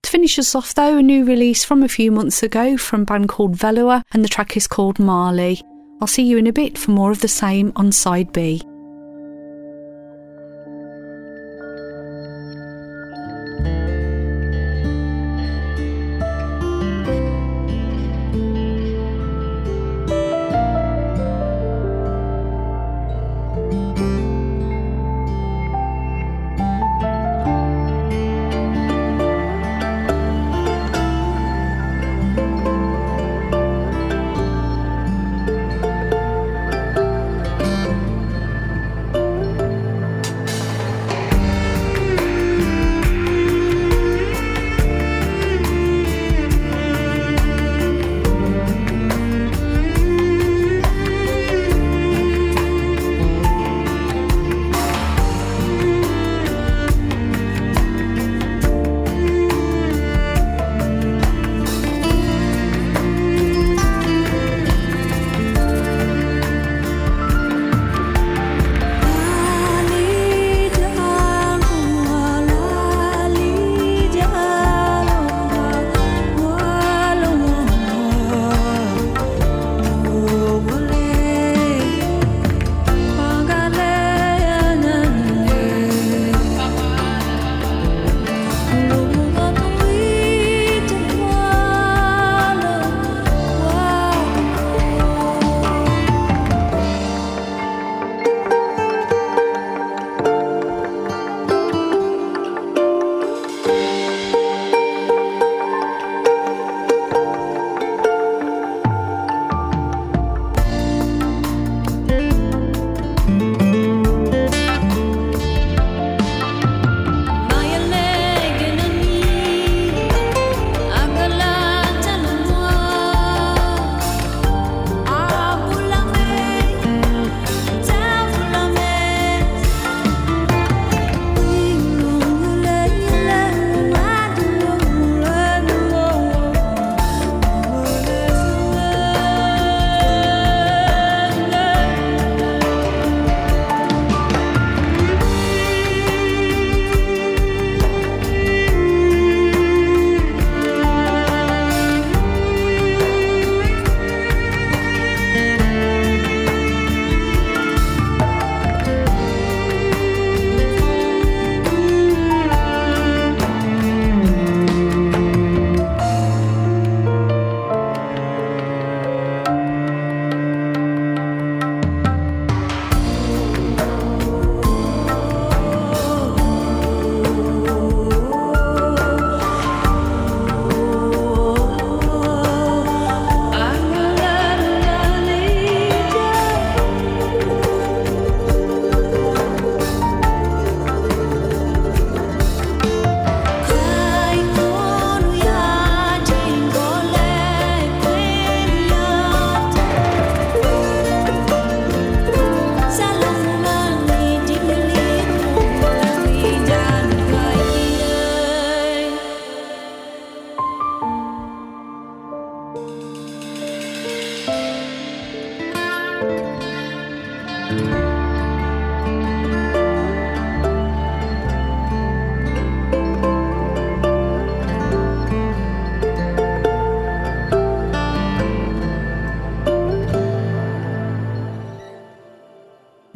To 0.06 0.12
finish 0.12 0.38
us 0.38 0.54
off, 0.54 0.76
though, 0.76 0.98
a 0.98 1.02
new 1.02 1.26
release 1.26 1.64
from 1.64 1.82
a 1.82 1.88
few 1.88 2.12
months 2.12 2.44
ago 2.44 2.78
from 2.78 3.02
a 3.02 3.06
band 3.06 3.28
called 3.28 3.58
Velua, 3.58 4.04
and 4.12 4.24
the 4.24 4.30
track 4.30 4.56
is 4.56 4.68
called 4.68 5.00
Marley. 5.00 5.60
I'll 6.00 6.06
see 6.06 6.22
you 6.22 6.38
in 6.38 6.46
a 6.46 6.54
bit 6.54 6.78
for 6.78 6.92
more 6.92 7.10
of 7.10 7.22
the 7.22 7.28
same 7.28 7.74
on 7.76 7.92
side 7.92 8.32
B. 8.32 8.62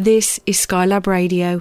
This 0.09 0.39
is 0.47 0.57
Skylab 0.57 1.05
Radio. 1.05 1.57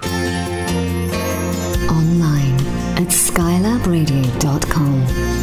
Online 1.90 2.54
at 2.96 3.08
skylabradio.com 3.12 4.94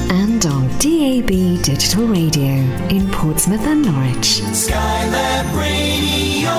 and 0.10 0.44
on 0.48 0.68
DAB 0.80 1.62
Digital 1.62 2.08
Radio 2.08 2.56
in 2.90 3.08
Portsmouth 3.12 3.62
and 3.68 3.84
Norwich. 3.84 4.42
Skylab 4.56 5.56
Radio. 5.56 6.56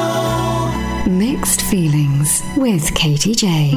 Mixed 1.12 1.62
Feelings 1.62 2.44
with 2.56 2.94
Katy 2.94 3.34
Jay. 3.34 3.74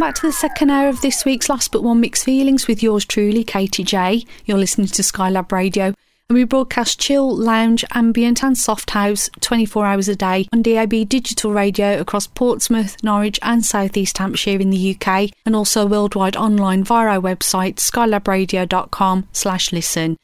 Welcome 0.00 0.14
back 0.14 0.20
to 0.22 0.28
the 0.28 0.32
second 0.32 0.70
hour 0.70 0.88
of 0.88 1.02
this 1.02 1.26
week's 1.26 1.50
Last 1.50 1.72
But 1.72 1.82
One 1.82 2.00
Mixed 2.00 2.24
Feelings 2.24 2.66
with 2.66 2.82
yours 2.82 3.04
truly, 3.04 3.44
Katy 3.44 3.84
Jay. 3.84 4.24
You're 4.46 4.56
listening 4.56 4.86
to 4.86 5.02
Skylab 5.02 5.52
Radio, 5.52 5.92
and 6.28 6.30
we 6.30 6.44
broadcast 6.44 6.98
chill, 6.98 7.36
lounge, 7.36 7.84
ambient, 7.92 8.42
and 8.42 8.56
soft 8.56 8.92
house 8.92 9.28
24 9.40 9.84
hours 9.84 10.08
a 10.08 10.16
day 10.16 10.48
on 10.54 10.62
DAB 10.62 11.06
digital 11.06 11.52
radio 11.52 12.00
across 12.00 12.26
Portsmouth, 12.26 12.96
Norwich, 13.04 13.38
and 13.42 13.62
South 13.62 13.94
East 13.94 14.16
Hampshire 14.16 14.58
in 14.58 14.70
the 14.70 14.96
UK, 14.96 15.32
and 15.44 15.54
also 15.54 15.84
worldwide 15.84 16.34
online 16.34 16.82
via 16.82 17.08
our 17.08 17.20
website 17.20 17.74
skylabradio.com/listen. 17.74 20.16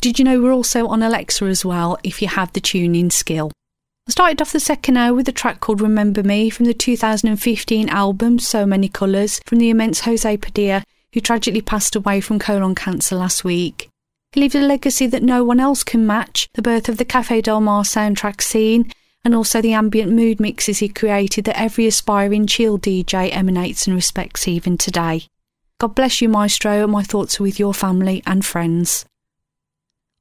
Did 0.00 0.18
you 0.18 0.24
know 0.24 0.40
we're 0.40 0.54
also 0.54 0.86
on 0.86 1.02
Alexa 1.02 1.44
as 1.44 1.62
well 1.62 1.98
if 2.02 2.22
you 2.22 2.28
have 2.28 2.54
the 2.54 2.60
tuning 2.60 3.10
skill? 3.10 3.52
I 4.10 4.18
started 4.20 4.42
off 4.42 4.50
the 4.50 4.58
second 4.58 4.96
hour 4.96 5.14
with 5.14 5.28
a 5.28 5.32
track 5.32 5.60
called 5.60 5.80
Remember 5.80 6.24
Me 6.24 6.50
from 6.50 6.66
the 6.66 6.74
2015 6.74 7.88
album 7.88 8.40
So 8.40 8.66
Many 8.66 8.88
Colours 8.88 9.40
from 9.46 9.58
the 9.58 9.70
immense 9.70 10.00
José 10.00 10.40
Padilla, 10.40 10.82
who 11.12 11.20
tragically 11.20 11.60
passed 11.60 11.94
away 11.94 12.20
from 12.20 12.40
colon 12.40 12.74
cancer 12.74 13.14
last 13.14 13.44
week. 13.44 13.88
He 14.32 14.40
left 14.40 14.56
a 14.56 14.62
legacy 14.62 15.06
that 15.06 15.22
no 15.22 15.44
one 15.44 15.60
else 15.60 15.84
can 15.84 16.08
match 16.08 16.48
the 16.54 16.60
birth 16.60 16.88
of 16.88 16.96
the 16.96 17.04
Cafe 17.04 17.40
Del 17.42 17.60
Mar 17.60 17.84
soundtrack 17.84 18.40
scene 18.40 18.90
and 19.24 19.32
also 19.32 19.62
the 19.62 19.74
ambient 19.74 20.10
mood 20.10 20.40
mixes 20.40 20.78
he 20.78 20.88
created 20.88 21.44
that 21.44 21.60
every 21.60 21.86
aspiring 21.86 22.48
chill 22.48 22.80
DJ 22.80 23.32
emanates 23.32 23.86
and 23.86 23.94
respects 23.94 24.48
even 24.48 24.76
today. 24.76 25.22
God 25.78 25.94
bless 25.94 26.20
you, 26.20 26.28
Maestro, 26.28 26.82
and 26.82 26.90
my 26.90 27.04
thoughts 27.04 27.38
are 27.38 27.44
with 27.44 27.60
your 27.60 27.74
family 27.74 28.24
and 28.26 28.44
friends. 28.44 29.04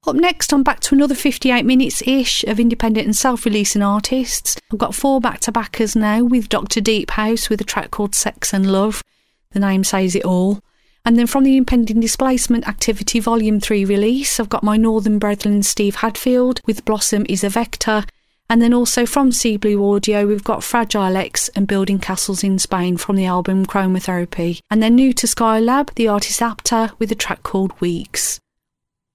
Up 0.07 0.15
next, 0.15 0.53
I'm 0.53 0.63
back 0.63 0.79
to 0.81 0.95
another 0.95 1.13
58 1.13 1.65
minutes 1.65 2.01
ish 2.07 2.45
of 2.45 2.57
independent 2.57 3.05
and 3.05 3.15
self 3.15 3.43
releasing 3.45 3.81
artists. 3.81 4.57
I've 4.71 4.79
got 4.79 4.95
four 4.95 5.19
back 5.19 5.41
to 5.41 5.51
backers 5.51 5.93
now 5.93 6.23
with 6.23 6.47
Dr. 6.47 6.79
Deep 6.79 7.11
House 7.11 7.49
with 7.49 7.59
a 7.59 7.65
track 7.65 7.91
called 7.91 8.15
Sex 8.15 8.53
and 8.53 8.71
Love. 8.71 9.03
The 9.51 9.59
name 9.59 9.83
says 9.83 10.15
it 10.15 10.23
all. 10.23 10.61
And 11.05 11.17
then 11.17 11.27
from 11.27 11.43
the 11.43 11.57
Impending 11.57 11.99
Displacement 11.99 12.67
Activity 12.67 13.19
Volume 13.19 13.59
3 13.59 13.83
release, 13.83 14.39
I've 14.39 14.47
got 14.47 14.63
my 14.63 14.77
Northern 14.77 15.19
brethren 15.19 15.63
Steve 15.63 15.95
Hadfield 15.95 16.61
with 16.65 16.85
Blossom 16.85 17.25
is 17.27 17.43
a 17.43 17.49
Vector. 17.49 18.05
And 18.49 18.61
then 18.61 18.73
also 18.73 19.05
from 19.05 19.33
Sea 19.33 19.57
Blue 19.57 19.93
Audio, 19.93 20.25
we've 20.25 20.43
got 20.43 20.63
Fragile 20.63 21.17
X 21.17 21.49
and 21.49 21.67
Building 21.67 21.99
Castles 21.99 22.43
in 22.43 22.57
Spain 22.57 22.95
from 22.95 23.17
the 23.17 23.25
album 23.25 23.65
Chromotherapy. 23.65 24.61
And 24.71 24.81
then 24.81 24.95
new 24.95 25.11
to 25.13 25.27
Skylab, 25.27 25.93
the 25.95 26.07
artist 26.07 26.39
Apta 26.39 26.97
with 26.99 27.11
a 27.11 27.15
track 27.15 27.43
called 27.43 27.79
Weeks 27.81 28.39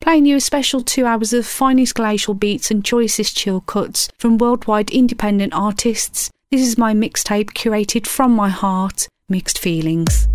playing 0.04 0.26
you 0.26 0.36
a 0.36 0.40
special 0.40 0.82
two 0.82 1.06
hours 1.06 1.32
of 1.32 1.46
finest 1.46 1.94
glacial 1.94 2.34
beats 2.34 2.70
and 2.70 2.84
choicest 2.84 3.34
chill 3.34 3.62
cuts 3.62 4.10
from 4.18 4.36
worldwide 4.36 4.90
independent 4.90 5.54
artists. 5.54 6.30
This 6.50 6.60
is 6.60 6.76
my 6.76 6.92
mixtape 6.92 7.54
curated 7.54 8.06
from 8.06 8.32
my 8.32 8.50
heart, 8.50 9.08
Mixed 9.30 9.58
Feelings. 9.58 10.28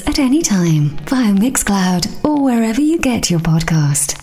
At 0.00 0.18
any 0.18 0.40
time 0.40 0.96
via 1.06 1.32
Mixcloud 1.32 2.24
or 2.24 2.42
wherever 2.42 2.80
you 2.80 2.98
get 2.98 3.30
your 3.30 3.40
podcast. 3.40 4.21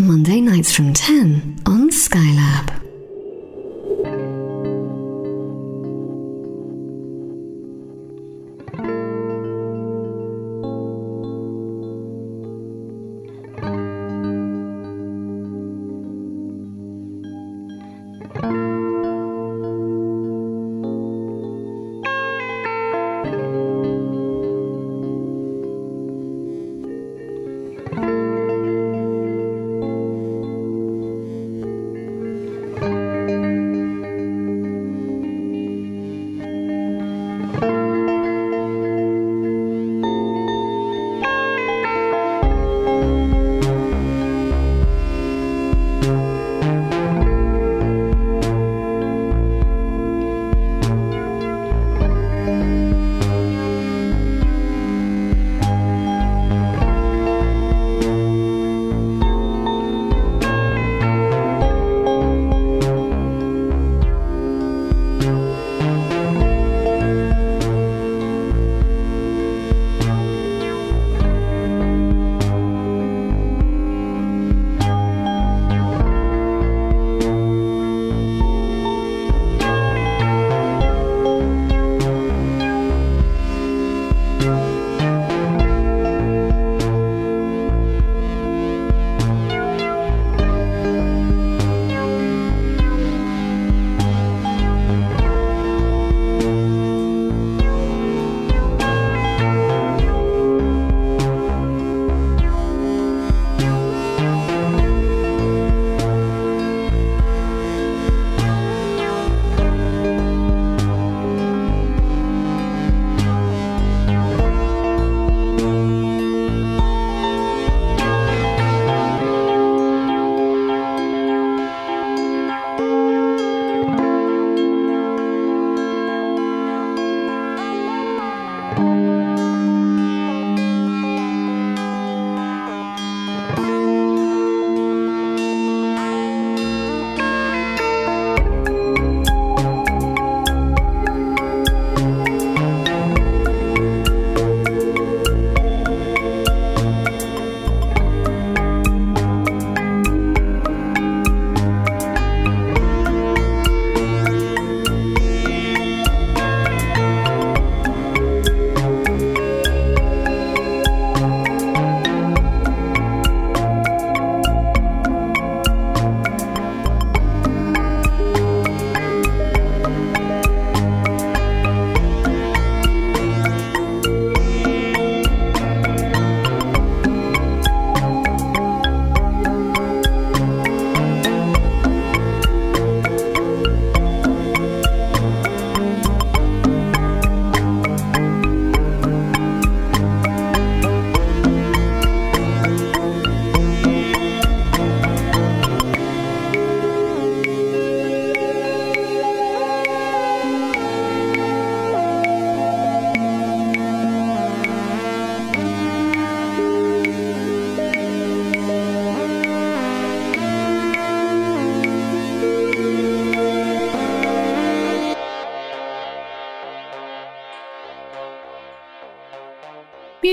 Monday 0.00 0.40
nights 0.40 0.72
from 0.74 0.94
10 0.94 1.62
on 1.66 1.90
Skylab. 1.90 2.89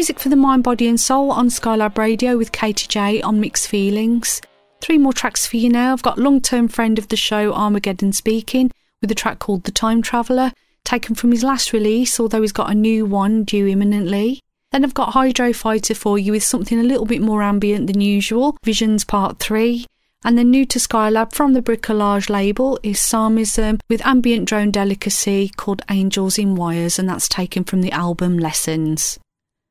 Music 0.08 0.22
for 0.22 0.30
the 0.30 0.38
mind, 0.38 0.64
body, 0.64 0.88
and 0.88 0.98
soul 0.98 1.32
on 1.32 1.50
Skylab 1.50 1.98
Radio 1.98 2.38
with 2.38 2.54
Katy 2.54 2.88
Jay 2.88 3.22
on 3.22 3.42
Mixed 3.42 3.68
Feelings. 3.68 4.42
Three 4.80 4.98
more 4.98 5.12
tracks 5.12 5.46
for 5.46 5.58
you 5.58 5.68
now. 5.68 5.92
I've 5.92 6.02
got 6.02 6.18
long 6.18 6.40
term 6.40 6.70
friend 6.70 6.98
of 6.98 7.10
the 7.10 7.18
show, 7.18 7.52
Armageddon 7.52 8.14
Speaking, 8.14 8.72
with 9.02 9.12
a 9.12 9.16
track 9.16 9.40
called 9.40 9.66
The 9.66 9.72
Time 9.74 10.02
Traveller, 10.02 10.54
taken 10.86 11.14
from 11.14 11.32
his 11.32 11.44
last 11.44 11.74
release, 11.74 12.22
although 12.22 12.42
he's 12.42 12.54
got 12.54 12.72
a 12.72 12.74
new 12.74 13.06
one 13.06 13.44
due 13.44 13.68
imminently. 13.68 14.40
Then 14.72 14.86
I've 14.86 14.94
got 14.94 15.12
Hydro 15.12 15.52
Fighter 15.52 15.94
for 15.94 16.18
you 16.18 16.32
with 16.32 16.44
something 16.44 16.80
a 16.80 16.84
little 16.84 17.06
bit 17.06 17.22
more 17.22 17.44
ambient 17.44 17.88
than 17.88 18.00
usual, 18.00 18.56
Visions 18.64 19.04
Part 19.04 19.40
3. 19.40 19.86
And 20.24 20.38
then 20.38 20.52
new 20.52 20.66
to 20.68 20.80
Skylab 20.80 21.34
from 21.34 21.52
the 21.52 21.62
Bricolage 21.62 22.30
label 22.30 22.80
is 22.82 22.98
Psalmism 22.98 23.82
with 23.90 24.06
ambient 24.06 24.48
drone 24.48 24.72
delicacy 24.72 25.52
called 25.58 25.82
Angels 25.90 26.38
in 26.38 26.56
Wires, 26.56 26.98
and 26.98 27.10
that's 27.10 27.28
taken 27.28 27.66
from 27.66 27.82
the 27.82 27.92
album 27.92 28.40
Lessons. 28.40 29.20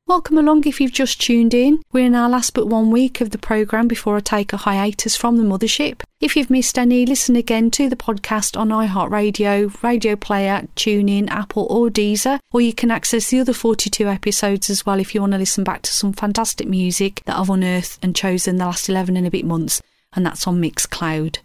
Welcome 0.09 0.39
along 0.39 0.69
if 0.69 0.81
you've 0.81 0.93
just 0.93 1.21
tuned 1.21 1.53
in. 1.53 1.83
We're 1.91 2.07
in 2.07 2.15
our 2.15 2.31
last 2.31 2.55
but 2.55 2.69
one 2.69 2.93
week 2.93 3.21
of 3.21 3.31
the 3.31 3.39
programme 3.39 3.89
before 3.89 4.17
I 4.17 4.21
take 4.21 4.53
a 4.53 4.57
hiatus 4.57 5.17
from 5.17 5.37
the 5.37 5.43
mothership. 5.43 6.03
If 6.21 6.37
you've 6.37 6.49
missed 6.49 6.79
any, 6.79 7.05
listen 7.05 7.35
again 7.35 7.73
to 7.73 7.89
the 7.89 7.97
podcast 7.97 8.57
on 8.57 8.69
iHeartRadio, 8.69 9.83
Radio 9.83 10.15
Player, 10.15 10.69
TuneIn, 10.77 11.29
Apple, 11.29 11.67
or 11.69 11.91
Deezer, 11.91 12.39
or 12.53 12.61
you 12.61 12.73
can 12.73 12.93
access 12.93 13.31
the 13.31 13.41
other 13.41 13.53
42 13.53 14.07
episodes 14.07 14.71
as 14.71 14.87
well 14.87 15.01
if 15.01 15.13
you 15.13 15.21
want 15.23 15.33
to 15.33 15.39
listen 15.39 15.65
back 15.65 15.83
to 15.83 15.91
some 15.91 16.13
fantastic 16.13 16.69
music 16.69 17.23
that 17.25 17.37
I've 17.37 17.51
unearthed 17.51 17.99
and 18.01 18.15
chosen 18.15 18.59
the 18.59 18.67
last 18.67 18.89
11 18.89 19.17
and 19.17 19.27
a 19.27 19.31
bit 19.33 19.45
months, 19.45 19.83
and 20.13 20.25
that's 20.25 20.47
on 20.47 20.63
Mixcloud. 20.63 21.39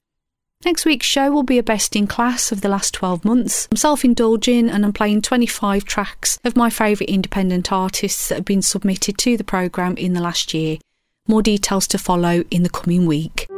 Next 0.64 0.86
week's 0.86 1.08
show 1.08 1.32
will 1.32 1.44
be 1.44 1.58
a 1.58 1.64
best 1.64 1.96
in 1.96 2.06
class 2.06 2.52
of 2.52 2.62
the 2.62 2.70
last 2.70 2.94
12 2.94 3.26
months. 3.26 3.68
I'm 3.72 3.78
self 3.78 4.06
indulging 4.06 4.70
and 4.70 4.86
I'm 4.86 4.94
playing 4.94 5.24
25 5.24 5.86
tracks 5.86 6.38
of 6.44 6.56
my 6.56 6.70
favourite 6.70 7.10
independent 7.10 7.72
artists 7.72 8.30
that 8.30 8.36
have 8.36 8.46
been 8.46 8.62
submitted 8.62 9.18
to 9.20 9.38
the 9.38 9.44
programme 9.44 9.98
in 9.98 10.14
the 10.14 10.22
last 10.22 10.54
year. 10.54 10.78
More 11.28 11.42
details 11.42 11.88
to 11.88 11.98
follow 11.98 12.44
in 12.52 12.62
the 12.64 12.70
coming 12.70 13.08
week. 13.08 13.51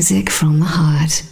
Music 0.00 0.30
from 0.30 0.60
the 0.60 0.64
heart 0.64 1.29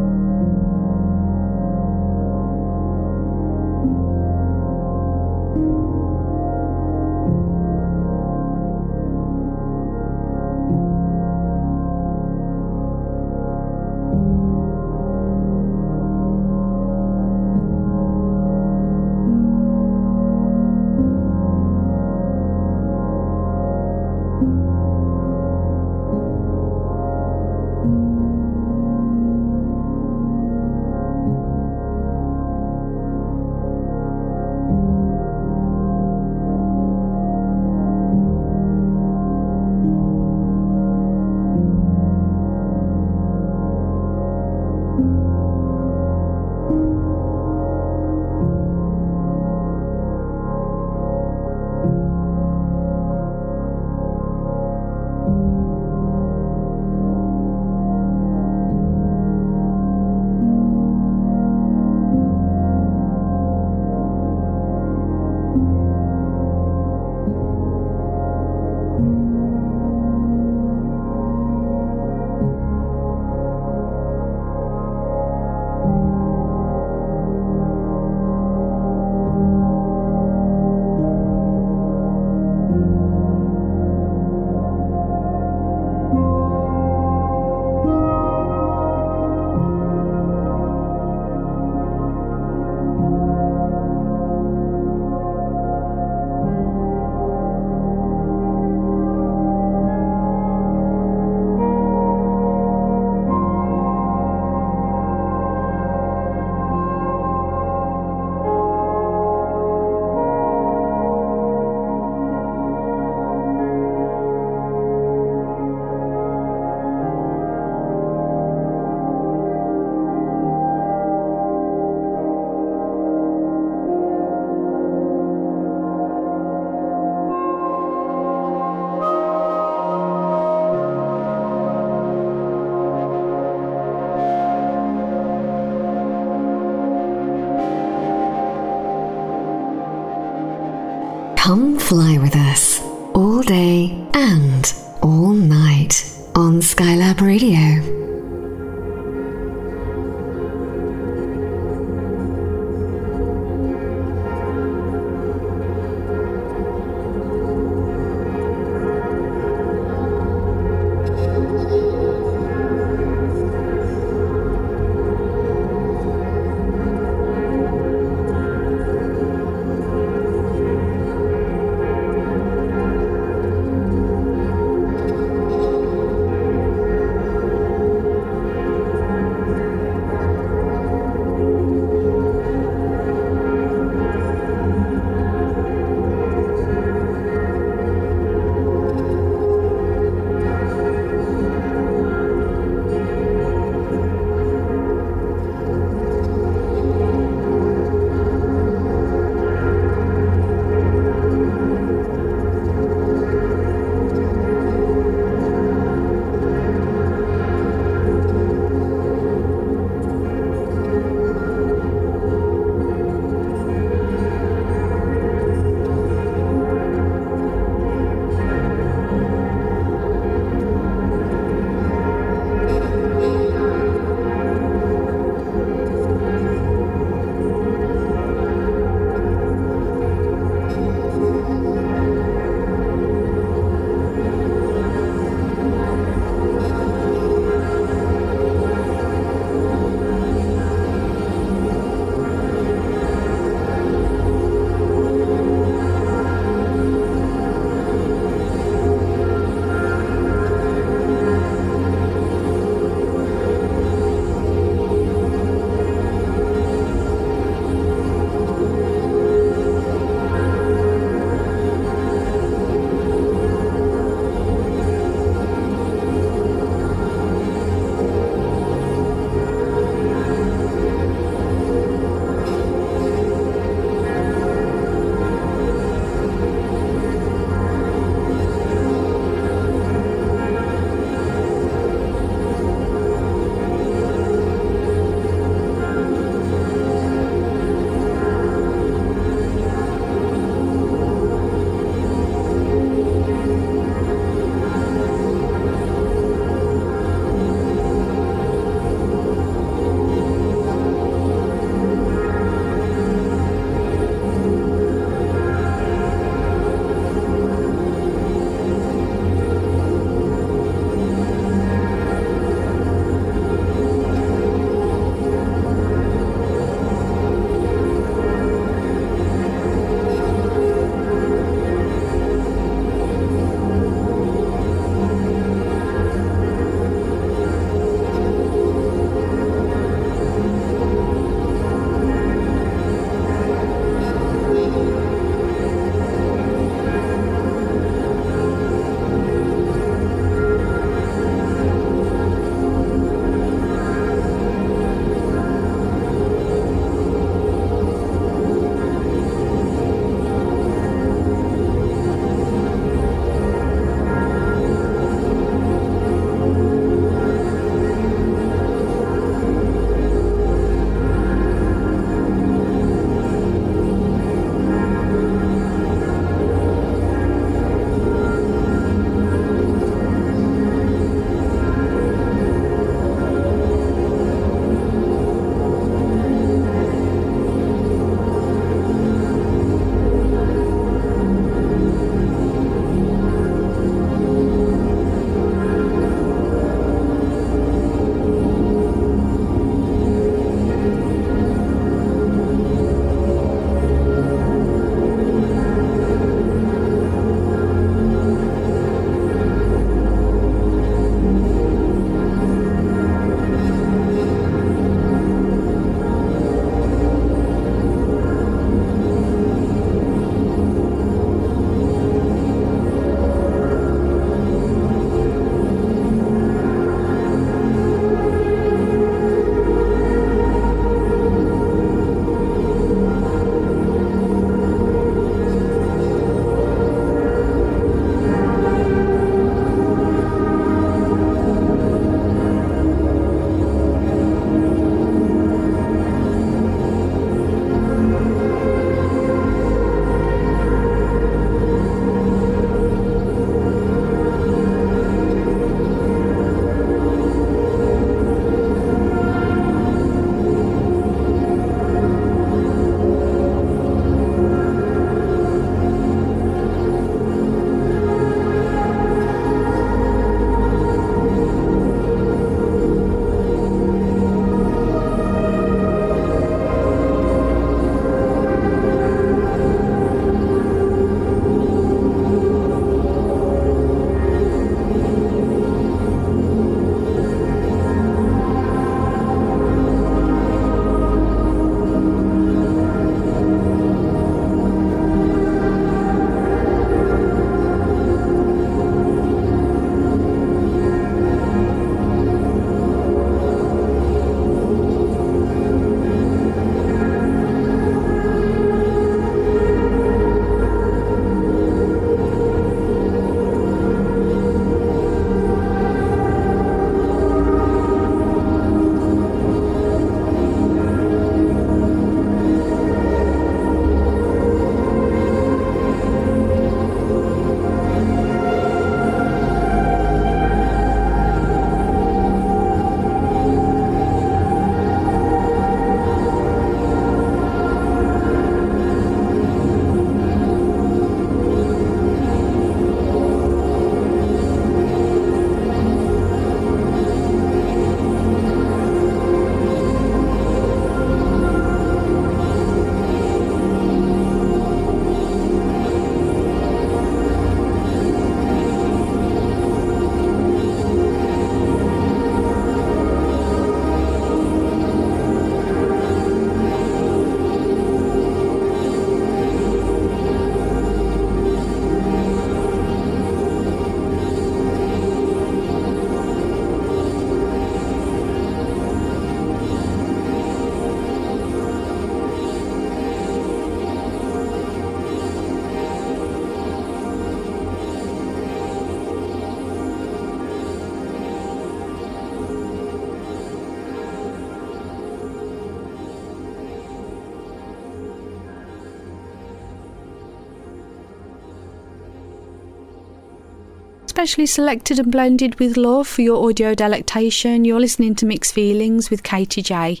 Specially 594.24 594.46
selected 594.46 594.98
and 594.98 595.12
blended 595.12 595.60
with 595.60 595.76
love 595.76 596.08
for 596.08 596.22
your 596.22 596.48
audio 596.48 596.74
delectation, 596.74 597.66
you're 597.66 597.78
listening 597.78 598.14
to 598.14 598.24
Mixed 598.24 598.54
Feelings 598.54 599.10
with 599.10 599.22
Katy 599.22 599.60
Jay. 599.60 600.00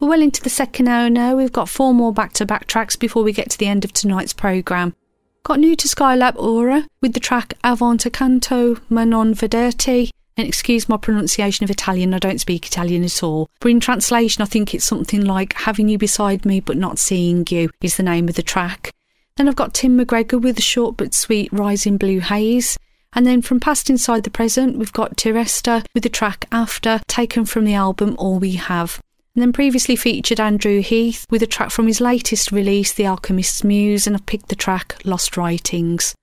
We're 0.00 0.08
well 0.08 0.22
into 0.22 0.40
the 0.40 0.48
second 0.48 0.88
hour 0.88 1.10
now. 1.10 1.36
We've 1.36 1.52
got 1.52 1.68
four 1.68 1.92
more 1.92 2.10
back 2.10 2.32
to 2.34 2.46
back 2.46 2.66
tracks 2.66 2.96
before 2.96 3.22
we 3.22 3.34
get 3.34 3.50
to 3.50 3.58
the 3.58 3.66
end 3.66 3.84
of 3.84 3.92
tonight's 3.92 4.32
programme. 4.32 4.94
Got 5.42 5.60
new 5.60 5.76
to 5.76 5.86
Skylab 5.86 6.36
Aura 6.36 6.86
with 7.02 7.12
the 7.12 7.20
track 7.20 7.52
Avanti 7.62 8.08
Canto 8.08 8.78
Ma 8.88 9.04
non 9.04 9.34
vederti. 9.34 10.08
And 10.38 10.48
excuse 10.48 10.88
my 10.88 10.96
pronunciation 10.96 11.64
of 11.64 11.70
Italian, 11.70 12.14
I 12.14 12.20
don't 12.20 12.40
speak 12.40 12.64
Italian 12.64 13.04
at 13.04 13.22
all. 13.22 13.50
But 13.60 13.70
in 13.70 13.80
translation, 13.80 14.40
I 14.40 14.46
think 14.46 14.72
it's 14.72 14.86
something 14.86 15.26
like 15.26 15.52
Having 15.52 15.90
You 15.90 15.98
Beside 15.98 16.46
Me 16.46 16.60
But 16.60 16.78
Not 16.78 16.98
Seeing 16.98 17.46
You 17.50 17.68
is 17.82 17.98
the 17.98 18.02
name 18.02 18.30
of 18.30 18.36
the 18.36 18.42
track. 18.42 18.94
Then 19.36 19.46
I've 19.46 19.56
got 19.56 19.74
Tim 19.74 19.98
McGregor 19.98 20.40
with 20.40 20.56
the 20.56 20.62
short 20.62 20.96
but 20.96 21.12
sweet 21.12 21.52
Rising 21.52 21.98
Blue 21.98 22.20
Haze. 22.20 22.78
And 23.14 23.26
then 23.26 23.42
from 23.42 23.60
Past 23.60 23.88
Inside 23.88 24.24
the 24.24 24.30
Present, 24.30 24.78
we've 24.78 24.92
got 24.92 25.16
Tiresta 25.16 25.84
with 25.94 26.02
the 26.02 26.08
track 26.08 26.46
After, 26.52 27.00
taken 27.08 27.44
from 27.44 27.64
the 27.64 27.74
album 27.74 28.14
All 28.18 28.38
We 28.38 28.52
Have. 28.52 29.00
And 29.34 29.42
then 29.42 29.52
previously 29.52 29.96
featured 29.96 30.40
Andrew 30.40 30.80
Heath 30.80 31.24
with 31.30 31.42
a 31.42 31.46
track 31.46 31.70
from 31.70 31.86
his 31.86 32.00
latest 32.00 32.52
release, 32.52 32.92
The 32.92 33.06
Alchemist's 33.06 33.64
Muse, 33.64 34.06
and 34.06 34.16
I've 34.16 34.26
picked 34.26 34.48
the 34.48 34.56
track 34.56 34.96
Lost 35.04 35.36
Writings. 35.36 36.14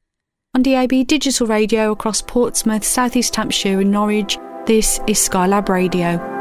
On 0.53 0.61
DAB 0.61 1.07
digital 1.07 1.47
radio 1.47 1.91
across 1.91 2.21
Portsmouth, 2.21 2.83
South 2.83 3.15
East 3.15 3.35
Hampshire, 3.35 3.79
and 3.79 3.91
Norwich, 3.91 4.37
this 4.65 4.99
is 5.07 5.17
Skylab 5.17 5.69
Radio. 5.69 6.34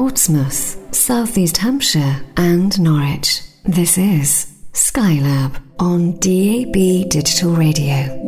Portsmouth, 0.00 0.78
Southeast 0.94 1.58
Hampshire, 1.58 2.24
and 2.38 2.80
Norwich. 2.80 3.42
This 3.66 3.98
is 3.98 4.46
Skylab 4.72 5.60
on 5.78 6.12
DAB 6.12 7.10
Digital 7.10 7.54
Radio. 7.54 8.19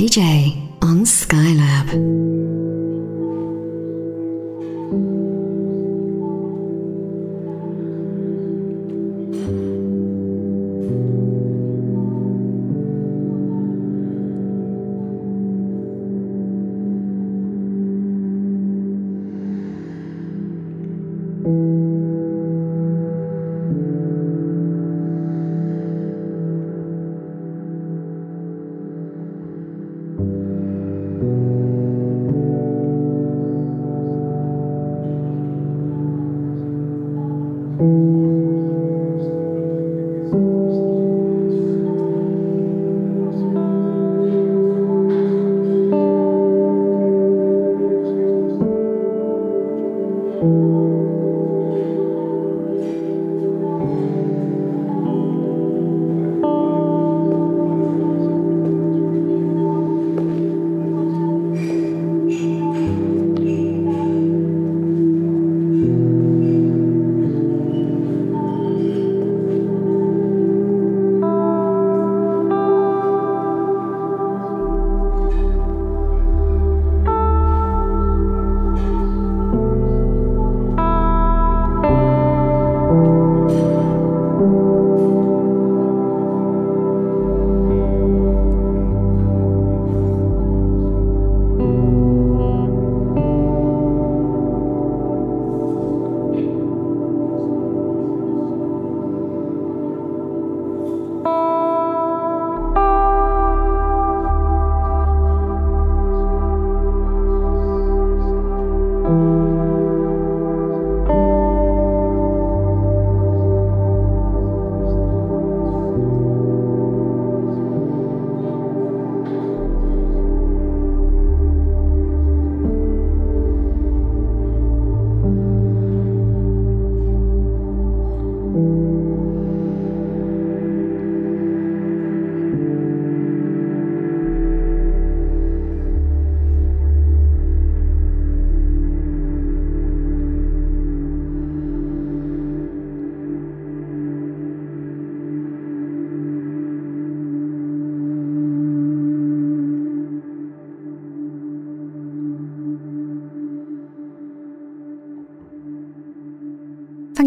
With 0.00 0.12
Katy 0.12 0.65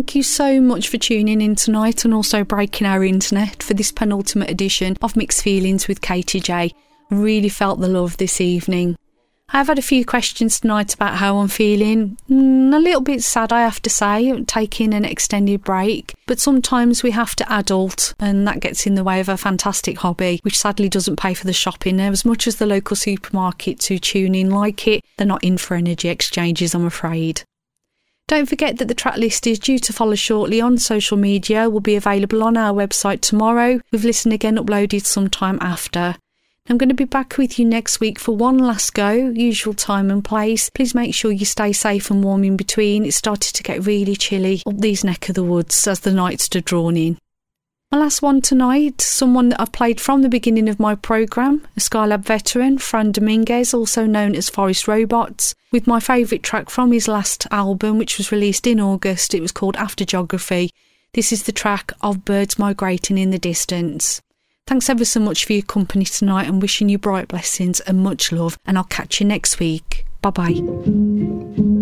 Thank 0.09 0.15
you 0.15 0.23
so 0.23 0.59
much 0.59 0.89
for 0.89 0.97
tuning 0.97 1.39
in 1.39 1.53
tonight 1.53 2.03
and 2.03 2.15
also 2.15 2.43
breaking 2.43 2.87
our 2.87 3.03
internet 3.03 3.61
for 3.61 3.75
this 3.75 3.91
penultimate 3.91 4.49
edition 4.49 4.97
of 5.03 5.15
Mixed 5.15 5.43
Feelings 5.43 5.87
with 5.87 6.01
Katy 6.01 6.39
Jay. 6.39 6.71
Really 7.11 7.47
felt 7.47 7.79
the 7.79 7.87
love 7.87 8.17
this 8.17 8.41
evening. 8.41 8.95
I've 9.49 9.67
had 9.67 9.77
a 9.77 9.83
few 9.83 10.03
questions 10.03 10.59
tonight 10.59 10.95
about 10.95 11.17
how 11.17 11.37
I'm 11.37 11.47
feeling. 11.47 12.17
Mm, 12.27 12.73
a 12.73 12.79
little 12.79 13.01
bit 13.01 13.21
sad, 13.21 13.53
I 13.53 13.61
have 13.61 13.83
to 13.83 13.89
say, 13.91 14.41
taking 14.45 14.95
an 14.95 15.05
extended 15.05 15.63
break. 15.63 16.15
But 16.25 16.39
sometimes 16.39 17.03
we 17.03 17.11
have 17.11 17.35
to 17.35 17.53
adult, 17.53 18.15
and 18.19 18.47
that 18.47 18.61
gets 18.61 18.87
in 18.87 18.95
the 18.95 19.03
way 19.03 19.19
of 19.19 19.29
a 19.29 19.37
fantastic 19.37 19.99
hobby, 19.99 20.39
which 20.41 20.57
sadly 20.57 20.89
doesn't 20.89 21.19
pay 21.19 21.35
for 21.35 21.45
the 21.45 21.53
shopping. 21.53 21.99
As 21.99 22.25
much 22.25 22.47
as 22.47 22.55
the 22.55 22.65
local 22.65 22.97
supermarkets 22.97 23.85
who 23.85 23.99
tune 23.99 24.33
in 24.33 24.49
like 24.49 24.87
it, 24.87 25.05
they're 25.17 25.27
not 25.27 25.43
in 25.43 25.59
for 25.59 25.75
energy 25.75 26.09
exchanges, 26.09 26.73
I'm 26.73 26.87
afraid. 26.87 27.43
Don't 28.29 28.45
forget 28.45 28.77
that 28.77 28.87
the 28.87 28.93
track 28.93 29.17
list 29.17 29.47
is 29.47 29.57
due 29.57 29.79
to 29.79 29.91
follow 29.91 30.13
shortly 30.13 30.61
on 30.61 30.77
social 30.77 31.17
media, 31.17 31.67
will 31.67 31.79
be 31.79 31.95
available 31.95 32.43
on 32.43 32.57
our 32.57 32.71
website 32.71 33.21
tomorrow, 33.21 33.81
with 33.91 34.03
Listen 34.03 34.31
Again 34.31 34.55
uploaded 34.57 35.03
sometime 35.03 35.57
after. 35.61 36.15
I'm 36.69 36.77
going 36.77 36.89
to 36.89 36.95
be 36.95 37.05
back 37.05 37.39
with 37.39 37.57
you 37.57 37.65
next 37.65 37.99
week 37.99 38.19
for 38.19 38.35
one 38.35 38.59
last 38.59 38.93
go, 38.93 39.11
usual 39.11 39.73
time 39.73 40.11
and 40.11 40.23
place. 40.23 40.69
Please 40.69 40.93
make 40.93 41.15
sure 41.15 41.31
you 41.31 41.43
stay 41.43 41.73
safe 41.73 42.11
and 42.11 42.23
warm 42.23 42.43
in 42.43 42.55
between. 42.55 43.03
It 43.03 43.15
started 43.15 43.55
to 43.55 43.63
get 43.63 43.87
really 43.87 44.15
chilly 44.15 44.61
up 44.67 44.77
these 44.77 45.03
neck 45.03 45.29
of 45.29 45.33
the 45.33 45.43
woods 45.43 45.87
as 45.87 46.01
the 46.01 46.11
nights 46.11 46.55
are 46.55 46.61
drawn 46.61 46.97
in. 46.97 47.17
My 47.91 47.97
last 47.97 48.21
one 48.21 48.41
tonight, 48.41 49.01
someone 49.01 49.49
that 49.49 49.59
I've 49.59 49.71
played 49.71 49.99
from 49.99 50.21
the 50.21 50.29
beginning 50.29 50.69
of 50.69 50.79
my 50.79 50.93
programme, 50.93 51.65
a 51.75 51.79
Skylab 51.79 52.23
veteran, 52.23 52.77
Fran 52.77 53.11
Dominguez, 53.11 53.73
also 53.73 54.05
known 54.05 54.35
as 54.35 54.47
Forest 54.47 54.87
Robots, 54.87 55.55
with 55.71 55.87
my 55.87 55.99
favourite 55.99 56.43
track 56.43 56.69
from 56.69 56.91
his 56.91 57.07
last 57.07 57.47
album, 57.49 57.97
which 57.97 58.19
was 58.19 58.31
released 58.31 58.67
in 58.67 58.79
August. 58.79 59.33
It 59.33 59.41
was 59.41 59.51
called 59.51 59.75
After 59.77 60.05
Geography. 60.05 60.69
This 61.13 61.31
is 61.31 61.43
the 61.43 61.51
track 61.51 61.91
of 62.01 62.25
Birds 62.25 62.59
Migrating 62.59 63.17
in 63.17 63.31
the 63.31 63.39
Distance. 63.39 64.21
Thanks 64.67 64.87
ever 64.87 65.03
so 65.03 65.19
much 65.19 65.45
for 65.45 65.53
your 65.53 65.63
company 65.63 66.05
tonight 66.05 66.47
and 66.47 66.61
wishing 66.61 66.89
you 66.89 66.99
bright 66.99 67.27
blessings 67.27 67.79
and 67.79 68.03
much 68.03 68.31
love, 68.31 68.59
and 68.67 68.77
I'll 68.77 68.83
catch 68.83 69.19
you 69.19 69.25
next 69.25 69.59
week. 69.59 70.05
Bye 70.21 70.29
bye. 70.29 71.78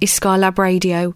Is 0.00 0.10
Skylab 0.18 0.58
Radio, 0.58 1.14